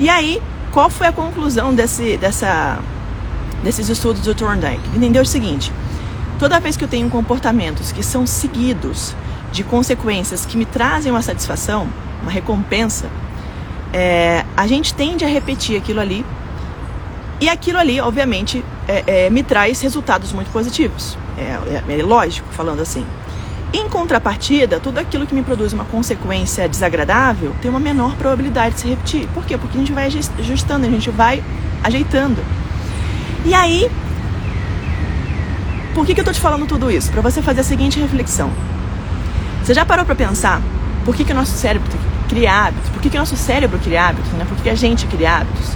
E 0.00 0.08
aí, 0.08 0.42
qual 0.72 0.90
foi 0.90 1.06
a 1.06 1.12
conclusão 1.12 1.72
desse, 1.72 2.16
dessa, 2.16 2.78
desses 3.62 3.88
estudos 3.88 4.22
do 4.22 4.34
Thorndike? 4.34 4.82
Entendeu 4.96 5.22
o 5.22 5.26
seguinte: 5.26 5.72
toda 6.38 6.58
vez 6.58 6.76
que 6.76 6.82
eu 6.82 6.88
tenho 6.88 7.08
comportamentos 7.08 7.92
que 7.92 8.02
são 8.02 8.26
seguidos 8.26 9.14
de 9.52 9.62
consequências 9.62 10.44
que 10.44 10.56
me 10.56 10.64
trazem 10.64 11.12
uma 11.12 11.22
satisfação, 11.22 11.88
uma 12.22 12.30
recompensa, 12.30 13.08
é, 13.92 14.44
a 14.56 14.66
gente 14.66 14.94
tende 14.94 15.24
a 15.24 15.28
repetir 15.28 15.76
aquilo 15.76 16.00
ali 16.00 16.24
e 17.40 17.48
aquilo 17.48 17.78
ali, 17.78 18.00
obviamente, 18.00 18.62
é, 18.86 19.26
é, 19.26 19.30
me 19.30 19.42
traz 19.42 19.80
resultados 19.80 20.32
muito 20.32 20.50
positivos. 20.50 21.16
É, 21.38 21.82
é, 21.88 21.98
é, 21.98 22.02
lógico, 22.02 22.46
falando 22.52 22.80
assim. 22.80 23.04
Em 23.72 23.88
contrapartida, 23.88 24.78
tudo 24.78 24.98
aquilo 24.98 25.26
que 25.26 25.34
me 25.34 25.42
produz 25.42 25.72
uma 25.72 25.84
consequência 25.84 26.68
desagradável 26.68 27.54
tem 27.62 27.70
uma 27.70 27.80
menor 27.80 28.14
probabilidade 28.16 28.74
de 28.74 28.80
se 28.80 28.88
repetir. 28.88 29.28
Por 29.28 29.44
quê? 29.44 29.56
Porque 29.56 29.78
a 29.78 29.80
gente 29.80 29.92
vai 29.92 30.06
ajustando, 30.06 30.86
a 30.86 30.90
gente 30.90 31.08
vai 31.08 31.42
ajeitando. 31.82 32.44
E 33.44 33.54
aí, 33.54 33.90
por 35.94 36.04
que, 36.04 36.12
que 36.12 36.20
eu 36.20 36.22
estou 36.22 36.34
te 36.34 36.40
falando 36.40 36.66
tudo 36.66 36.90
isso? 36.90 37.10
Para 37.10 37.22
você 37.22 37.40
fazer 37.40 37.60
a 37.60 37.64
seguinte 37.64 37.98
reflexão. 37.98 38.50
Você 39.62 39.72
já 39.72 39.86
parou 39.86 40.04
para 40.04 40.14
pensar 40.14 40.60
por 41.04 41.14
que, 41.14 41.24
que 41.24 41.32
o 41.32 41.34
nosso 41.34 41.52
cérebro 41.52 41.88
cria 42.28 42.66
hábitos? 42.66 42.90
Por 42.90 43.00
que, 43.00 43.08
que 43.08 43.16
o 43.16 43.20
nosso 43.20 43.36
cérebro 43.36 43.78
cria 43.78 44.08
hábitos? 44.08 44.30
Né? 44.32 44.44
Por 44.46 44.56
que, 44.56 44.64
que 44.64 44.70
a 44.70 44.74
gente 44.74 45.06
cria 45.06 45.38
hábitos? 45.38 45.70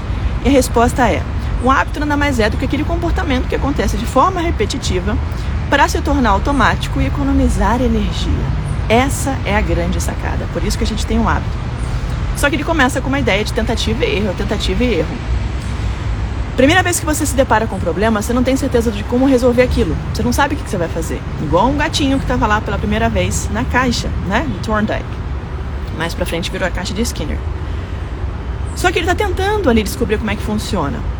E 0.44 0.49
a 0.49 0.50
resposta 0.50 1.09
é: 1.09 1.23
um 1.64 1.71
hábito 1.71 1.99
nada 1.99 2.16
mais 2.16 2.38
é 2.38 2.50
do 2.50 2.59
que 2.59 2.66
aquele 2.66 2.85
comportamento 2.85 3.49
que 3.49 3.54
acontece 3.54 3.97
de 3.97 4.04
forma 4.04 4.40
repetitiva 4.40 5.16
para 5.71 5.88
se 5.88 6.00
tornar 6.02 6.30
automático 6.30 7.00
e 7.00 7.06
economizar 7.06 7.80
energia. 7.80 8.33
Essa 8.87 9.35
é 9.47 9.56
a 9.56 9.62
grande 9.62 9.99
sacada. 10.00 10.47
Por 10.52 10.62
isso 10.62 10.76
que 10.76 10.85
a 10.85 10.87
gente 10.87 11.06
tem 11.06 11.18
um 11.18 11.26
hábito. 11.26 11.56
Só 12.37 12.50
que 12.50 12.56
ele 12.56 12.64
começa 12.64 13.00
com 13.00 13.09
uma 13.09 13.18
ideia 13.18 13.42
de 13.42 13.52
tentativa 13.52 14.04
e 14.04 14.18
erro, 14.18 14.35
tentativa 14.37 14.85
e 14.85 14.94
erro. 14.99 15.16
Primeira 16.54 16.83
vez 16.83 17.00
que 17.00 17.06
você 17.06 17.25
se 17.25 17.35
depara 17.35 17.66
com 17.66 17.76
um 17.76 17.80
problema, 17.80 18.21
você 18.21 18.33
não 18.33 18.44
tem 18.44 18.56
certeza 18.56 18.92
de 18.92 19.02
como 19.04 19.26
resolver 19.26 19.62
aquilo. 19.62 19.97
Você 20.12 20.23
não 20.23 20.33
sabe 20.33 20.54
o 20.54 20.59
que 20.59 20.68
você 20.68 20.76
vai 20.76 20.88
fazer. 20.88 21.21
Igual 21.42 21.68
um 21.68 21.76
gatinho 21.76 22.18
que 22.18 22.25
estava 22.25 22.47
lá 22.47 22.61
pela 22.61 22.78
primeira 22.78 23.09
vez 23.09 23.49
na 23.50 23.64
caixa, 23.64 24.09
né? 24.28 24.47
Do 24.47 24.59
Thorndike. 24.59 25.04
Mais 25.97 26.12
pra 26.12 26.26
frente 26.26 26.50
virou 26.50 26.68
a 26.68 26.71
caixa 26.71 26.92
de 26.92 27.00
Skinner. 27.02 27.38
Só 28.76 28.92
que 28.92 28.99
ele 28.99 29.11
está 29.11 29.14
tentando 29.14 29.71
ali 29.71 29.83
descobrir 29.83 30.18
como 30.18 30.30
é 30.30 30.37
que 30.37 30.42
funciona. 30.42 31.13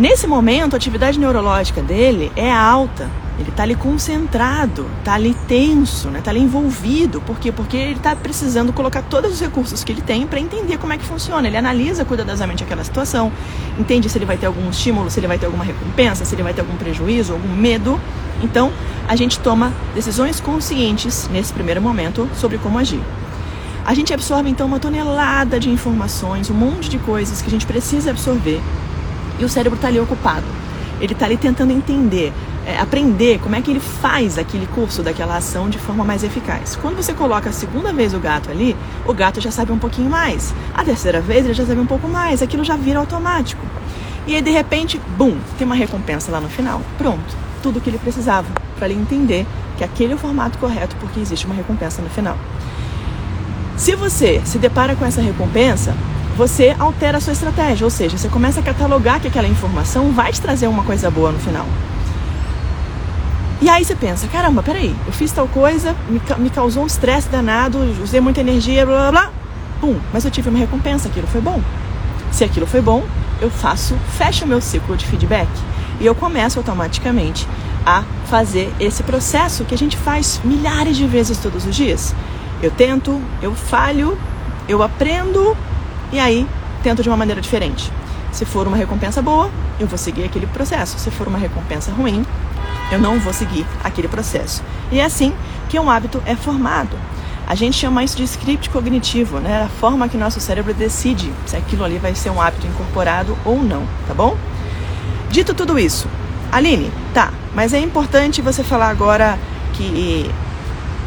Nesse 0.00 0.26
momento, 0.26 0.72
a 0.72 0.76
atividade 0.78 1.20
neurológica 1.20 1.82
dele 1.82 2.32
é 2.34 2.50
alta. 2.50 3.10
Ele 3.38 3.50
está 3.50 3.64
ali 3.64 3.74
concentrado, 3.74 4.86
está 4.98 5.12
ali 5.12 5.36
tenso, 5.46 6.06
está 6.06 6.10
né? 6.10 6.20
Tá 6.22 6.30
ali 6.30 6.40
envolvido. 6.40 7.20
Por 7.20 7.38
quê? 7.38 7.52
Porque 7.52 7.76
ele 7.76 7.98
está 7.98 8.16
precisando 8.16 8.72
colocar 8.72 9.02
todos 9.02 9.30
os 9.30 9.38
recursos 9.38 9.84
que 9.84 9.92
ele 9.92 10.00
tem 10.00 10.26
para 10.26 10.40
entender 10.40 10.78
como 10.78 10.94
é 10.94 10.96
que 10.96 11.04
funciona. 11.04 11.46
Ele 11.46 11.56
analisa 11.58 12.02
cuidadosamente 12.02 12.64
aquela 12.64 12.82
situação, 12.82 13.30
entende 13.78 14.08
se 14.08 14.16
ele 14.16 14.24
vai 14.24 14.38
ter 14.38 14.46
algum 14.46 14.70
estímulo, 14.70 15.10
se 15.10 15.20
ele 15.20 15.26
vai 15.26 15.38
ter 15.38 15.44
alguma 15.44 15.64
recompensa, 15.64 16.24
se 16.24 16.34
ele 16.34 16.42
vai 16.42 16.54
ter 16.54 16.62
algum 16.62 16.76
prejuízo, 16.76 17.34
algum 17.34 17.54
medo. 17.54 18.00
Então, 18.42 18.72
a 19.06 19.14
gente 19.14 19.38
toma 19.38 19.70
decisões 19.94 20.40
conscientes 20.40 21.28
nesse 21.30 21.52
primeiro 21.52 21.82
momento 21.82 22.26
sobre 22.36 22.56
como 22.56 22.78
agir. 22.78 23.02
A 23.84 23.92
gente 23.92 24.14
absorve 24.14 24.48
então 24.48 24.66
uma 24.66 24.80
tonelada 24.80 25.60
de 25.60 25.68
informações, 25.68 26.48
um 26.48 26.54
monte 26.54 26.88
de 26.88 26.98
coisas 26.98 27.42
que 27.42 27.48
a 27.48 27.50
gente 27.50 27.66
precisa 27.66 28.08
absorver 28.08 28.62
e 29.40 29.44
o 29.44 29.48
cérebro 29.48 29.76
está 29.76 29.88
ali 29.88 29.98
ocupado. 29.98 30.44
Ele 31.00 31.14
está 31.14 31.24
ali 31.24 31.38
tentando 31.38 31.72
entender, 31.72 32.32
é, 32.66 32.78
aprender 32.78 33.40
como 33.40 33.56
é 33.56 33.62
que 33.62 33.70
ele 33.70 33.80
faz 33.80 34.38
aquele 34.38 34.66
curso 34.66 35.02
daquela 35.02 35.36
ação 35.36 35.70
de 35.70 35.78
forma 35.78 36.04
mais 36.04 36.22
eficaz. 36.22 36.76
Quando 36.76 36.96
você 36.96 37.14
coloca 37.14 37.48
a 37.48 37.52
segunda 37.52 37.92
vez 37.92 38.12
o 38.12 38.18
gato 38.18 38.50
ali, 38.50 38.76
o 39.06 39.14
gato 39.14 39.40
já 39.40 39.50
sabe 39.50 39.72
um 39.72 39.78
pouquinho 39.78 40.10
mais. 40.10 40.54
A 40.74 40.84
terceira 40.84 41.20
vez 41.20 41.46
ele 41.46 41.54
já 41.54 41.64
sabe 41.64 41.80
um 41.80 41.86
pouco 41.86 42.06
mais. 42.06 42.42
Aquilo 42.42 42.62
já 42.62 42.76
vira 42.76 42.98
automático. 42.98 43.64
E 44.26 44.34
aí 44.34 44.42
de 44.42 44.50
repente, 44.50 45.00
bum, 45.16 45.36
tem 45.56 45.66
uma 45.66 45.74
recompensa 45.74 46.30
lá 46.30 46.40
no 46.40 46.50
final. 46.50 46.82
Pronto, 46.98 47.34
tudo 47.62 47.78
o 47.78 47.80
que 47.80 47.88
ele 47.88 47.98
precisava 47.98 48.46
para 48.76 48.88
ele 48.88 49.00
entender 49.00 49.46
que 49.78 49.84
aquele 49.84 50.12
é 50.12 50.14
o 50.14 50.18
formato 50.18 50.58
correto 50.58 50.94
porque 51.00 51.18
existe 51.18 51.46
uma 51.46 51.54
recompensa 51.54 52.02
no 52.02 52.10
final. 52.10 52.36
Se 53.78 53.94
você 53.94 54.42
se 54.44 54.58
depara 54.58 54.94
com 54.94 55.06
essa 55.06 55.22
recompensa, 55.22 55.94
você 56.36 56.74
altera 56.78 57.18
a 57.18 57.20
sua 57.20 57.32
estratégia, 57.32 57.84
ou 57.84 57.90
seja, 57.90 58.16
você 58.16 58.28
começa 58.28 58.60
a 58.60 58.62
catalogar 58.62 59.20
que 59.20 59.28
aquela 59.28 59.48
informação 59.48 60.12
vai 60.12 60.32
te 60.32 60.40
trazer 60.40 60.66
uma 60.66 60.82
coisa 60.82 61.10
boa 61.10 61.32
no 61.32 61.38
final. 61.38 61.66
E 63.62 63.68
aí 63.68 63.84
você 63.84 63.94
pensa, 63.94 64.26
caramba, 64.28 64.62
peraí, 64.62 64.94
eu 65.06 65.12
fiz 65.12 65.30
tal 65.32 65.46
coisa, 65.46 65.94
me, 66.08 66.20
me 66.38 66.48
causou 66.48 66.82
um 66.82 66.86
estresse 66.86 67.28
danado, 67.28 67.78
usei 68.02 68.20
muita 68.20 68.40
energia, 68.40 68.86
blá 68.86 69.10
blá 69.10 69.10
blá, 69.10 69.32
pum, 69.80 69.96
mas 70.12 70.24
eu 70.24 70.30
tive 70.30 70.48
uma 70.48 70.58
recompensa, 70.58 71.08
aquilo 71.08 71.26
foi 71.26 71.42
bom. 71.42 71.60
Se 72.32 72.42
aquilo 72.42 72.66
foi 72.66 72.80
bom, 72.80 73.04
eu 73.40 73.50
faço, 73.50 73.94
fecho 74.16 74.44
o 74.44 74.48
meu 74.48 74.60
ciclo 74.60 74.96
de 74.96 75.04
feedback 75.06 75.48
e 76.00 76.06
eu 76.06 76.14
começo 76.14 76.58
automaticamente 76.58 77.46
a 77.84 78.02
fazer 78.26 78.72
esse 78.80 79.02
processo 79.02 79.64
que 79.64 79.74
a 79.74 79.78
gente 79.78 79.96
faz 79.96 80.40
milhares 80.44 80.96
de 80.96 81.06
vezes 81.06 81.38
todos 81.38 81.66
os 81.66 81.74
dias. 81.74 82.14
Eu 82.62 82.70
tento, 82.70 83.20
eu 83.42 83.54
falho, 83.54 84.18
eu 84.68 84.82
aprendo, 84.82 85.56
e 86.12 86.18
aí 86.18 86.46
tento 86.82 87.02
de 87.02 87.08
uma 87.08 87.16
maneira 87.16 87.40
diferente. 87.40 87.92
Se 88.32 88.44
for 88.44 88.66
uma 88.66 88.76
recompensa 88.76 89.20
boa, 89.20 89.50
eu 89.78 89.86
vou 89.86 89.98
seguir 89.98 90.24
aquele 90.24 90.46
processo. 90.46 90.98
Se 90.98 91.10
for 91.10 91.26
uma 91.26 91.38
recompensa 91.38 91.90
ruim, 91.90 92.24
eu 92.92 92.98
não 92.98 93.18
vou 93.18 93.32
seguir 93.32 93.66
aquele 93.82 94.08
processo. 94.08 94.62
E 94.90 95.00
é 95.00 95.04
assim 95.04 95.34
que 95.68 95.78
um 95.78 95.90
hábito 95.90 96.22
é 96.26 96.34
formado. 96.34 96.96
A 97.46 97.54
gente 97.54 97.76
chama 97.76 98.04
isso 98.04 98.16
de 98.16 98.22
script 98.24 98.70
cognitivo, 98.70 99.38
né? 99.38 99.64
A 99.64 99.68
forma 99.80 100.08
que 100.08 100.16
nosso 100.16 100.40
cérebro 100.40 100.72
decide 100.72 101.32
se 101.46 101.56
aquilo 101.56 101.84
ali 101.84 101.98
vai 101.98 102.14
ser 102.14 102.30
um 102.30 102.40
hábito 102.40 102.66
incorporado 102.66 103.36
ou 103.44 103.60
não, 103.62 103.82
tá 104.06 104.14
bom? 104.14 104.36
Dito 105.30 105.52
tudo 105.54 105.78
isso, 105.78 106.08
Aline, 106.52 106.90
tá, 107.14 107.32
mas 107.54 107.72
é 107.72 107.78
importante 107.78 108.42
você 108.42 108.64
falar 108.64 108.88
agora 108.88 109.38
que, 109.72 110.28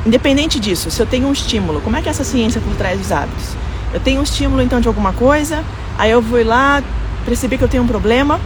independente 0.06 0.60
disso, 0.60 0.90
se 0.90 1.02
eu 1.02 1.06
tenho 1.06 1.28
um 1.28 1.34
estímulo, 1.34 1.82
como 1.82 1.98
é 1.98 2.02
que 2.02 2.08
é 2.08 2.12
essa 2.12 2.24
ciência 2.24 2.62
por 2.62 2.74
trás 2.76 2.98
dos 2.98 3.12
hábitos? 3.12 3.56
Eu 3.94 4.00
tenho 4.00 4.20
um 4.20 4.24
estímulo 4.24 4.62
então 4.62 4.82
de 4.82 4.88
alguma 4.88 5.14
coisa, 5.14 5.64
aí 5.98 6.10
eu 6.10 6.22
vou 6.22 6.44
lá, 6.44 6.82
perceber 7.26 7.58
que 7.58 7.64
eu 7.64 7.70
tenho 7.70 7.84
um 7.84 7.88
problema, 7.88 8.40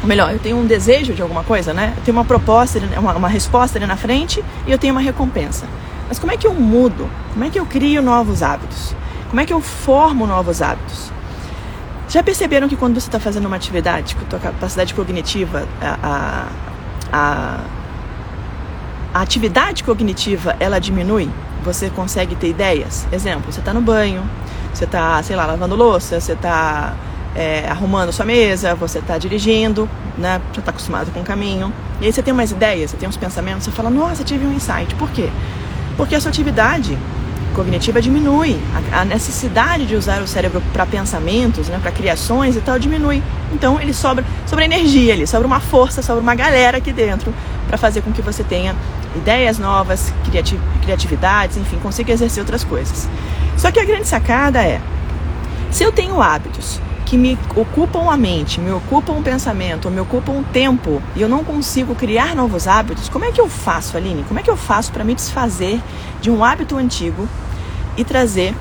ou 0.00 0.08
melhor, 0.08 0.32
eu 0.32 0.38
tenho 0.38 0.56
um 0.56 0.66
desejo 0.66 1.14
de 1.14 1.22
alguma 1.22 1.42
coisa, 1.44 1.72
né? 1.72 1.94
Eu 1.96 2.02
tenho 2.02 2.16
uma 2.16 2.24
proposta, 2.24 2.78
uma, 2.98 3.14
uma 3.14 3.28
resposta 3.28 3.78
ali 3.78 3.86
na 3.86 3.96
frente 3.96 4.44
e 4.66 4.72
eu 4.72 4.78
tenho 4.78 4.94
uma 4.94 5.00
recompensa. 5.00 5.66
Mas 6.08 6.18
como 6.18 6.32
é 6.32 6.36
que 6.36 6.46
eu 6.46 6.54
mudo? 6.54 7.08
Como 7.32 7.44
é 7.44 7.50
que 7.50 7.58
eu 7.58 7.64
crio 7.66 8.02
novos 8.02 8.42
hábitos? 8.42 8.94
Como 9.30 9.40
é 9.40 9.46
que 9.46 9.52
eu 9.52 9.60
formo 9.60 10.26
novos 10.26 10.60
hábitos? 10.60 11.10
Já 12.08 12.22
perceberam 12.22 12.68
que 12.68 12.76
quando 12.76 13.00
você 13.00 13.08
está 13.08 13.18
fazendo 13.18 13.46
uma 13.46 13.56
atividade 13.56 14.14
com 14.14 14.22
a 14.22 14.28
tua 14.28 14.38
capacidade 14.38 14.92
cognitiva, 14.94 15.66
a, 15.80 15.98
a, 16.02 16.46
a, 17.12 17.60
a 19.14 19.20
atividade 19.22 19.82
cognitiva 19.82 20.54
ela 20.60 20.78
diminui? 20.78 21.30
Você 21.64 21.90
consegue 21.90 22.36
ter 22.36 22.48
ideias? 22.48 23.06
Exemplo, 23.10 23.50
você 23.50 23.60
está 23.60 23.72
no 23.72 23.80
banho, 23.80 24.22
você 24.72 24.84
está, 24.84 25.22
sei 25.22 25.34
lá, 25.34 25.46
lavando 25.46 25.74
louça, 25.74 26.20
você 26.20 26.32
está 26.32 26.94
é, 27.34 27.66
arrumando 27.68 28.12
sua 28.12 28.26
mesa, 28.26 28.74
você 28.74 28.98
está 28.98 29.16
dirigindo, 29.18 29.88
né? 30.18 30.40
Já 30.52 30.60
está 30.60 30.70
acostumado 30.70 31.10
com 31.10 31.20
o 31.20 31.24
caminho. 31.24 31.72
E 32.00 32.06
aí 32.06 32.12
você 32.12 32.22
tem 32.22 32.32
umas 32.32 32.50
ideias, 32.50 32.90
você 32.90 32.96
tem 32.96 33.08
uns 33.08 33.16
pensamentos, 33.16 33.64
você 33.64 33.70
fala, 33.70 33.90
nossa, 33.90 34.22
tive 34.22 34.46
um 34.46 34.52
insight. 34.52 34.94
Por 34.96 35.10
quê? 35.10 35.30
Porque 35.96 36.14
a 36.14 36.20
sua 36.20 36.28
atividade 36.28 36.98
cognitiva 37.54 38.02
diminui. 38.02 38.58
A, 38.92 39.00
a 39.00 39.04
necessidade 39.04 39.86
de 39.86 39.94
usar 39.94 40.20
o 40.20 40.26
cérebro 40.26 40.62
para 40.72 40.84
pensamentos, 40.84 41.68
né, 41.68 41.78
para 41.80 41.90
criações 41.90 42.56
e 42.56 42.60
tal, 42.60 42.78
diminui. 42.78 43.22
Então 43.52 43.80
ele 43.80 43.94
sobra, 43.94 44.24
sobra 44.46 44.64
energia 44.64 45.14
ali, 45.14 45.26
sobra 45.26 45.46
uma 45.46 45.60
força, 45.60 46.02
sobra 46.02 46.20
uma 46.20 46.34
galera 46.34 46.78
aqui 46.78 46.92
dentro 46.92 47.32
para 47.66 47.78
fazer 47.78 48.02
com 48.02 48.12
que 48.12 48.20
você 48.20 48.44
tenha 48.44 48.74
ideias 49.14 49.58
novas, 49.58 50.12
criativ 50.24 50.60
criatividades, 50.82 51.56
enfim, 51.56 51.78
consiga 51.78 52.12
exercer 52.12 52.42
outras 52.42 52.64
coisas. 52.64 53.08
Só 53.56 53.70
que 53.70 53.80
a 53.80 53.84
grande 53.84 54.06
sacada 54.06 54.62
é, 54.62 54.80
se 55.70 55.82
eu 55.82 55.90
tenho 55.90 56.20
hábitos 56.20 56.80
que 57.04 57.16
me 57.16 57.38
ocupam 57.54 58.10
a 58.10 58.16
mente, 58.16 58.60
me 58.60 58.70
ocupam 58.70 59.14
o 59.14 59.22
pensamento, 59.22 59.90
me 59.90 60.00
ocupam 60.00 60.32
o 60.32 60.44
tempo 60.44 61.02
e 61.14 61.22
eu 61.22 61.28
não 61.28 61.44
consigo 61.44 61.94
criar 61.94 62.34
novos 62.34 62.66
hábitos, 62.66 63.08
como 63.08 63.24
é 63.24 63.32
que 63.32 63.40
eu 63.40 63.48
faço, 63.48 63.96
Aline? 63.96 64.24
Como 64.24 64.40
é 64.40 64.42
que 64.42 64.50
eu 64.50 64.56
faço 64.56 64.92
para 64.92 65.04
me 65.04 65.14
desfazer 65.14 65.80
de 66.20 66.30
um 66.30 66.44
hábito 66.44 66.76
antigo 66.76 67.28
e 67.96 68.04
trazer 68.04 68.54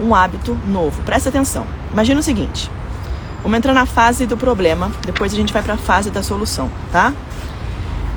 um 0.00 0.14
hábito 0.14 0.58
novo? 0.66 1.02
Presta 1.02 1.28
atenção. 1.28 1.66
Imagina 1.92 2.20
o 2.20 2.22
seguinte: 2.22 2.70
vamos 3.42 3.58
entrar 3.58 3.72
na 3.72 3.86
fase 3.86 4.26
do 4.26 4.36
problema, 4.36 4.92
depois 5.04 5.32
a 5.32 5.36
gente 5.36 5.52
vai 5.52 5.62
para 5.62 5.74
a 5.74 5.78
fase 5.78 6.10
da 6.10 6.22
solução, 6.22 6.70
tá? 6.92 7.12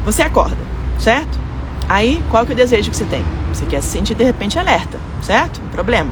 Você 0.05 0.21
acorda, 0.21 0.57
certo? 0.99 1.48
Aí, 1.89 2.23
qual 2.29 2.45
que 2.45 2.51
é 2.51 2.53
o 2.53 2.57
desejo 2.57 2.91
que 2.91 2.95
você 2.95 3.05
tem? 3.05 3.25
Você 3.51 3.65
quer 3.65 3.81
se 3.81 3.89
sentir 3.89 4.13
de 4.13 4.23
repente 4.23 4.59
alerta, 4.59 4.99
certo? 5.23 5.59
Um 5.59 5.69
problema. 5.69 6.11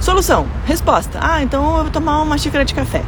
Solução, 0.00 0.46
resposta. 0.66 1.20
Ah, 1.22 1.40
então 1.42 1.76
eu 1.76 1.82
vou 1.84 1.92
tomar 1.92 2.20
uma 2.20 2.36
xícara 2.36 2.64
de 2.64 2.74
café. 2.74 3.04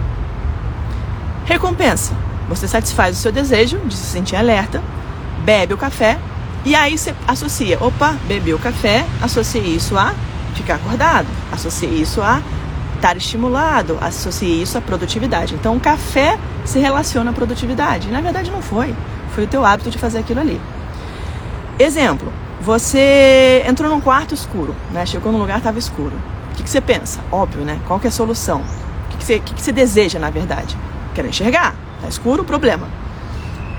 Recompensa. 1.45 2.15
Você 2.49 2.69
satisfaz 2.69 3.19
o 3.19 3.21
seu 3.21 3.33
desejo 3.33 3.79
de 3.79 3.95
se 3.95 4.07
sentir 4.07 4.37
alerta, 4.37 4.81
bebe 5.45 5.75
o 5.75 5.77
café 5.77 6.19
e 6.65 6.75
aí 6.75 6.97
você 6.97 7.15
associa, 7.27 7.79
opa, 7.81 8.17
bebi 8.27 8.53
o 8.53 8.59
café, 8.59 9.05
associei 9.21 9.75
isso 9.75 9.97
a 9.97 10.15
ficar 10.55 10.75
acordado, 10.75 11.27
associei 11.51 11.91
isso 11.91 12.21
a 12.21 12.43
estar 12.97 13.17
estimulado, 13.17 13.99
associei 14.01 14.63
isso 14.63 14.77
à 14.77 14.81
produtividade. 14.81 15.55
Então 15.55 15.77
o 15.77 15.81
café 15.81 16.39
se 16.65 16.79
relaciona 16.79 17.31
à 17.31 17.35
produtividade. 17.35 18.09
Na 18.09 18.21
verdade 18.21 18.51
não 18.51 18.61
foi, 18.63 18.95
foi 19.35 19.45
o 19.45 19.47
teu 19.47 19.65
hábito 19.65 19.91
de 19.91 19.99
fazer 19.99 20.19
aquilo 20.19 20.41
ali. 20.41 20.61
Exemplo, 21.81 22.31
você 22.61 23.65
entrou 23.67 23.91
num 23.91 24.03
quarto 24.03 24.35
escuro, 24.35 24.77
né? 24.93 25.07
Chegou 25.07 25.33
num 25.33 25.39
lugar 25.39 25.57
estava 25.57 25.79
escuro. 25.79 26.13
O 26.53 26.57
que, 26.57 26.63
que, 26.63 26.69
você 26.69 26.79
pensa? 26.79 27.21
Óbvio, 27.33 27.65
né? 27.65 27.81
Qual 27.87 27.99
que 27.99 28.07
é 28.07 28.11
a 28.11 28.13
solução? 28.13 28.61
O 28.61 29.09
que, 29.09 29.17
que, 29.17 29.25
você, 29.25 29.39
que, 29.39 29.55
que 29.55 29.63
você 29.63 29.73
deseja, 29.73 30.19
na 30.19 30.29
verdade? 30.29 30.77
Quero 31.15 31.27
enxergar. 31.27 31.75
Tá 32.03 32.07
escuro, 32.07 32.45
problema. 32.45 32.87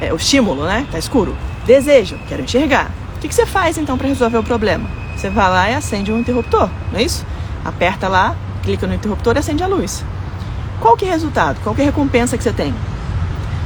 É 0.01 0.12
o 0.12 0.15
estímulo, 0.15 0.65
né? 0.65 0.88
Tá 0.91 0.98
escuro. 0.98 1.38
Desejo, 1.63 2.17
quero 2.27 2.41
enxergar. 2.41 2.89
O 3.17 3.20
que, 3.20 3.27
que 3.27 3.36
você 3.36 3.46
faz 3.46 3.77
então 3.77 3.96
para 4.00 4.08
resolver 4.08 4.39
o 4.39 4.43
problema? 4.43 4.89
Você 5.15 5.29
vai 5.29 5.48
lá 5.48 5.70
e 5.70 5.75
acende 5.75 6.12
um 6.12 6.17
interruptor, 6.17 6.72
não 6.91 7.00
é 7.00 7.03
isso? 7.03 7.24
Aperta 7.63 8.08
lá, 8.08 8.36
clica 8.63 8.88
no 8.88 8.96
interruptor 8.96 9.36
e 9.36 9.39
acende 9.39 9.62
a 9.62 9.67
luz. 9.67 10.03
Qual 10.79 10.98
que 10.98 11.05
é 11.05 11.10
o 11.10 11.12
resultado? 11.12 11.60
Qual 11.62 11.75
que 11.75 11.81
é 11.81 11.84
a 11.84 11.88
recompensa 11.88 12.36
que 12.36 12.43
você 12.43 12.51
tem? 12.51 12.74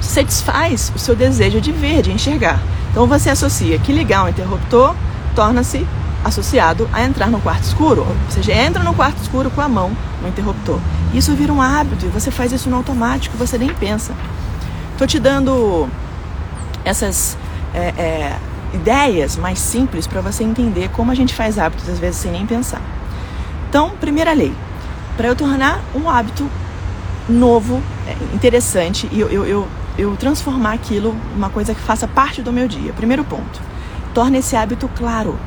Satisfaz 0.01 0.91
o 0.93 0.99
seu 0.99 1.15
desejo 1.15 1.61
de 1.61 1.71
ver, 1.71 2.01
de 2.01 2.11
enxergar. 2.11 2.59
Então 2.95 3.05
você 3.07 3.29
associa 3.29 3.77
que 3.77 3.91
ligar 3.91 4.23
um 4.23 4.29
interruptor 4.29 4.95
torna-se 5.35 5.85
associado 6.23 6.89
a 6.93 7.03
entrar 7.03 7.27
no 7.27 7.41
quarto 7.41 7.63
escuro. 7.63 8.07
Ou 8.07 8.31
seja, 8.31 8.53
entra 8.53 8.81
no 8.83 8.93
quarto 8.93 9.21
escuro 9.21 9.51
com 9.51 9.59
a 9.59 9.67
mão 9.67 9.91
no 10.21 10.29
interruptor. 10.29 10.79
Isso 11.13 11.35
vira 11.35 11.51
um 11.51 11.61
hábito 11.61 12.05
e 12.05 12.07
você 12.07 12.31
faz 12.31 12.53
isso 12.53 12.69
no 12.69 12.77
automático, 12.77 13.35
você 13.35 13.57
nem 13.57 13.67
pensa. 13.67 14.13
Estou 14.93 15.05
te 15.05 15.19
dando 15.19 15.89
essas 16.85 17.37
é, 17.73 17.93
é, 18.01 18.39
ideias 18.73 19.35
mais 19.35 19.59
simples 19.59 20.07
para 20.07 20.21
você 20.21 20.45
entender 20.45 20.89
como 20.93 21.11
a 21.11 21.15
gente 21.15 21.35
faz 21.35 21.59
hábitos 21.59 21.89
às 21.89 21.99
vezes 21.99 22.21
sem 22.21 22.31
nem 22.31 22.45
pensar. 22.45 22.79
Então, 23.67 23.89
primeira 23.99 24.31
lei, 24.31 24.53
para 25.17 25.27
eu 25.27 25.35
tornar 25.35 25.81
um 25.93 26.09
hábito 26.09 26.49
novo, 27.27 27.83
é, 28.07 28.15
interessante 28.33 29.09
e 29.11 29.19
eu, 29.19 29.27
eu, 29.27 29.45
eu, 29.45 29.67
eu 29.97 30.15
transformar 30.17 30.73
aquilo 30.73 31.15
uma 31.35 31.49
coisa 31.49 31.73
que 31.73 31.81
faça 31.81 32.07
parte 32.07 32.41
do 32.41 32.51
meu 32.51 32.67
dia. 32.67 32.93
Primeiro 32.93 33.23
ponto, 33.23 33.61
torne 34.13 34.39
esse 34.39 34.55
hábito 34.55 34.89
claro. 34.95 35.37